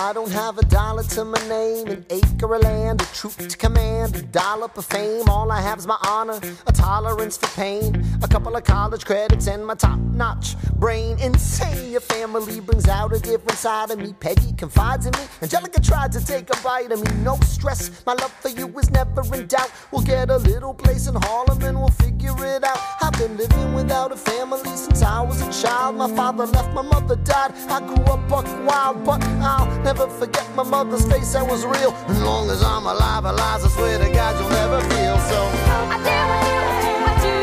I 0.10 0.12
don't 0.12 0.32
have 0.32 0.58
a 0.58 0.65
dollar 0.65 1.04
to 1.04 1.24
my 1.24 1.38
name, 1.48 1.88
an 1.88 2.04
acre 2.10 2.56
of 2.56 2.63
land, 2.63 3.00
a 3.00 3.06
troop 3.13 3.38
to 3.38 3.56
command, 3.56 4.15
a 4.15 4.24
dollar 4.24 4.67
for 4.67 4.82
fame. 4.82 5.30
All 5.30 5.52
I 5.52 5.62
have 5.62 5.78
is 5.78 5.86
my 5.86 6.00
honor, 6.02 6.39
a 6.65 6.72
tolerance 6.72 7.38
for 7.38 7.45
pain, 7.50 8.04
a 8.24 8.28
couple 8.28 8.56
of 8.56 8.63
college 8.63 9.06
credits, 9.06 9.45
and 9.45 9.63
my 9.63 9.76
top 9.76 10.00
notch 10.00 10.56
brain. 10.80 11.19
Insane, 11.19 11.91
your 11.91 12.02
family 12.02 12.60
brings 12.60 12.88
out 12.88 13.13
a 13.13 13.19
different 13.19 13.60
side 13.60 13.91
of 13.91 14.00
me. 14.00 14.13
Peggy 14.19 14.52
confides 14.54 15.06
in 15.06 15.12
me. 15.12 15.26
Angelica 15.43 15.80
tried 15.80 16.12
to 16.13 16.26
take 16.26 16.50
a 16.50 16.58
bite 16.63 16.91
of 16.91 17.04
me. 17.04 17.24
No 17.24 17.36
stress, 17.41 18.04
my 18.08 18.13
love 18.13 18.32
for 18.32 18.50
you 18.50 18.67
is 18.80 18.89
never 18.89 19.22
in 19.36 19.45
doubt. 19.45 19.72
We'll 19.91 20.02
get 20.02 20.32
a 20.32 20.38
little 20.38 20.74
place 20.74 21.08
in 21.08 21.13
Harlem 21.15 21.62
and 21.62 21.78
we'll 21.78 21.89
figure 21.89 22.34
it 22.45 22.63
out. 22.63 22.80
I've 23.02 23.13
been 23.13 23.38
living 23.38 23.76
without 23.76 24.12
a 24.12 24.17
family 24.17 24.76
since 24.76 25.04
I 25.04 25.22
was 25.22 25.39
a 25.41 25.62
child. 25.62 25.98
My 25.98 26.10
father 26.15 26.48
left, 26.48 26.74
my 26.74 26.82
mother 26.82 27.15
died. 27.17 27.54
I 27.69 27.80
grew 27.80 28.04
up 28.06 28.28
buck 28.28 28.45
wild, 28.65 29.06
but 29.06 29.24
I'll 29.24 29.67
never 29.84 29.99
forget 30.08 30.48
my 30.56 30.64
mother's 30.64 31.06
face. 31.12 31.34
That 31.34 31.46
was 31.46 31.66
real. 31.66 31.92
As 32.08 32.22
long 32.22 32.50
as 32.50 32.64
I'm 32.64 32.86
alive, 32.86 33.26
Eliza, 33.26 33.68
I 33.68 33.70
swear 33.70 33.98
to 34.00 34.10
God, 34.10 34.40
you'll 34.40 34.50
never 34.50 34.80
feel 34.88 35.18
so. 35.28 35.40
I 35.92 35.98
do, 36.08 36.20
I 37.10 37.14
do. 37.26 37.36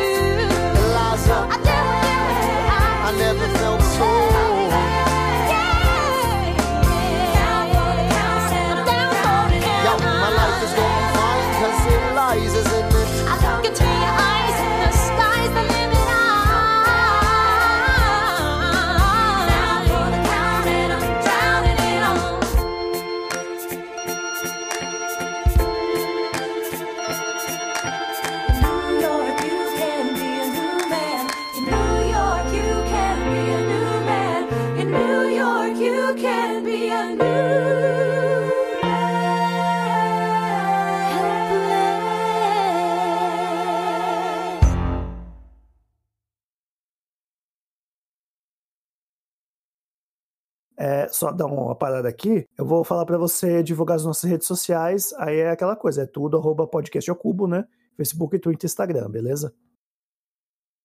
Eliza, 0.81 1.37
I 1.53 1.57
do, 1.67 1.77
I 3.07 3.11
never 3.17 3.47
felt 3.59 3.81
so. 3.81 4.07
Yo, 9.85 9.93
my 10.01 10.29
life 10.39 10.63
is 10.63 10.73
going 10.73 11.07
fine, 11.13 11.47
cause 11.61 11.79
Eliza's 11.93 12.73
in 12.73 12.85
it. 12.85 12.96
Só 51.17 51.31
dar 51.31 51.47
uma 51.47 51.75
parada 51.75 52.07
aqui, 52.07 52.45
eu 52.57 52.65
vou 52.65 52.83
falar 52.83 53.05
pra 53.05 53.17
você 53.17 53.63
divulgar 53.63 53.95
as 53.95 54.05
nossas 54.05 54.29
redes 54.29 54.47
sociais, 54.47 55.13
aí 55.17 55.37
é 55.37 55.49
aquela 55.49 55.75
coisa, 55.75 56.03
é 56.03 56.05
tudo 56.05 56.37
arroba 56.37 56.67
podcast 56.67 57.09
ao 57.09 57.15
cubo, 57.15 57.47
né? 57.47 57.67
Facebook, 57.95 58.37
Twitter, 58.37 58.65
Instagram, 58.65 59.09
beleza? 59.09 59.53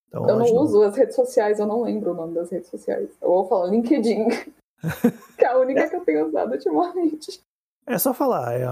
Então, 0.08 0.28
Eu 0.28 0.38
não 0.38 0.54
uso 0.56 0.82
as 0.82 0.96
redes 0.96 1.14
sociais, 1.14 1.58
eu 1.58 1.66
não 1.66 1.82
lembro 1.82 2.12
o 2.12 2.14
nome 2.14 2.34
das 2.34 2.50
redes 2.50 2.68
sociais. 2.68 3.10
Eu 3.20 3.28
vou 3.28 3.46
falar 3.46 3.66
LinkedIn, 3.66 4.28
que 5.38 5.44
é 5.44 5.48
a 5.48 5.58
única 5.58 5.88
que 5.88 5.96
eu 5.96 6.04
tenho 6.04 6.26
usado 6.26 6.52
ultimamente. 6.52 7.40
É 7.86 7.98
só 7.98 8.14
falar, 8.14 8.54
é, 8.54 8.64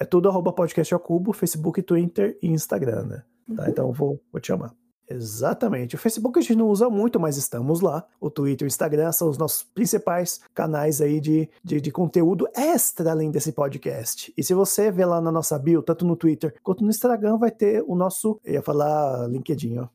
é 0.00 0.04
tudo 0.04 0.28
arroba 0.28 0.52
podcast 0.52 0.92
ao 0.92 1.00
cubo, 1.00 1.32
Facebook, 1.32 1.82
Twitter 1.82 2.38
e 2.42 2.48
Instagram, 2.48 3.04
né? 3.04 3.24
Tá, 3.56 3.68
então 3.68 3.88
eu 3.88 3.92
vou, 3.92 4.20
vou 4.30 4.40
te 4.40 4.48
chamar. 4.48 4.74
Exatamente. 5.10 5.94
O 5.94 5.98
Facebook 5.98 6.38
a 6.38 6.42
gente 6.42 6.56
não 6.56 6.68
usa 6.68 6.90
muito, 6.90 7.18
mas 7.18 7.36
estamos 7.36 7.80
lá. 7.80 8.04
O 8.20 8.30
Twitter 8.30 8.66
e 8.66 8.66
o 8.66 8.68
Instagram 8.68 9.10
são 9.12 9.28
os 9.28 9.38
nossos 9.38 9.62
principais 9.62 10.40
canais 10.54 11.00
aí 11.00 11.20
de, 11.20 11.48
de, 11.64 11.80
de 11.80 11.90
conteúdo 11.90 12.46
extra 12.54 13.10
além 13.10 13.30
desse 13.30 13.52
podcast. 13.52 14.32
E 14.36 14.42
se 14.42 14.52
você 14.52 14.90
ver 14.90 15.06
lá 15.06 15.20
na 15.20 15.32
nossa 15.32 15.58
bio, 15.58 15.82
tanto 15.82 16.04
no 16.04 16.16
Twitter 16.16 16.54
quanto 16.62 16.84
no 16.84 16.90
Instagram, 16.90 17.38
vai 17.38 17.50
ter 17.50 17.82
o 17.86 17.94
nosso. 17.94 18.38
Eu 18.44 18.54
ia 18.54 18.62
falar 18.62 19.26
LinkedIn, 19.28 19.78
ó. 19.78 19.88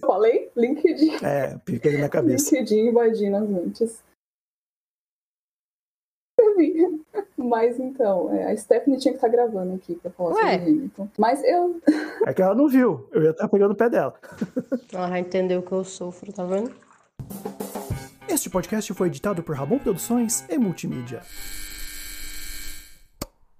Falei 0.00 0.50
LinkedIn. 0.56 1.24
É, 1.24 1.58
fica 1.64 1.88
aí 1.88 1.98
na 1.98 2.08
cabeça. 2.08 2.54
LinkedIn 2.54 2.88
invadindo 2.88 3.36
as 3.36 3.48
mentes. 3.48 4.05
Mas 7.36 7.78
então, 7.78 8.32
é, 8.34 8.50
a 8.50 8.56
Stephanie 8.56 8.98
tinha 8.98 9.12
que 9.12 9.18
estar 9.18 9.28
gravando 9.28 9.74
aqui 9.74 9.94
pra 9.94 10.10
falar 10.10 10.34
Ué? 10.34 10.58
sobre 10.58 10.70
Hamilton. 10.70 11.08
Mas 11.18 11.44
eu. 11.44 11.80
É 12.26 12.34
que 12.34 12.42
ela 12.42 12.54
não 12.54 12.68
viu. 12.68 13.06
Eu 13.12 13.22
ia 13.22 13.30
estar 13.30 13.48
pegando 13.48 13.72
o 13.72 13.76
pé 13.76 13.88
dela. 13.88 14.14
Ela 14.92 15.08
já 15.08 15.18
entendeu 15.18 15.62
que 15.62 15.72
eu 15.72 15.84
sofro, 15.84 16.32
tá 16.32 16.44
vendo? 16.44 16.72
Este 18.28 18.50
podcast 18.50 18.92
foi 18.94 19.08
editado 19.08 19.42
por 19.42 19.56
Rabon 19.56 19.78
Produções 19.78 20.44
e 20.48 20.58
Multimídia. 20.58 21.22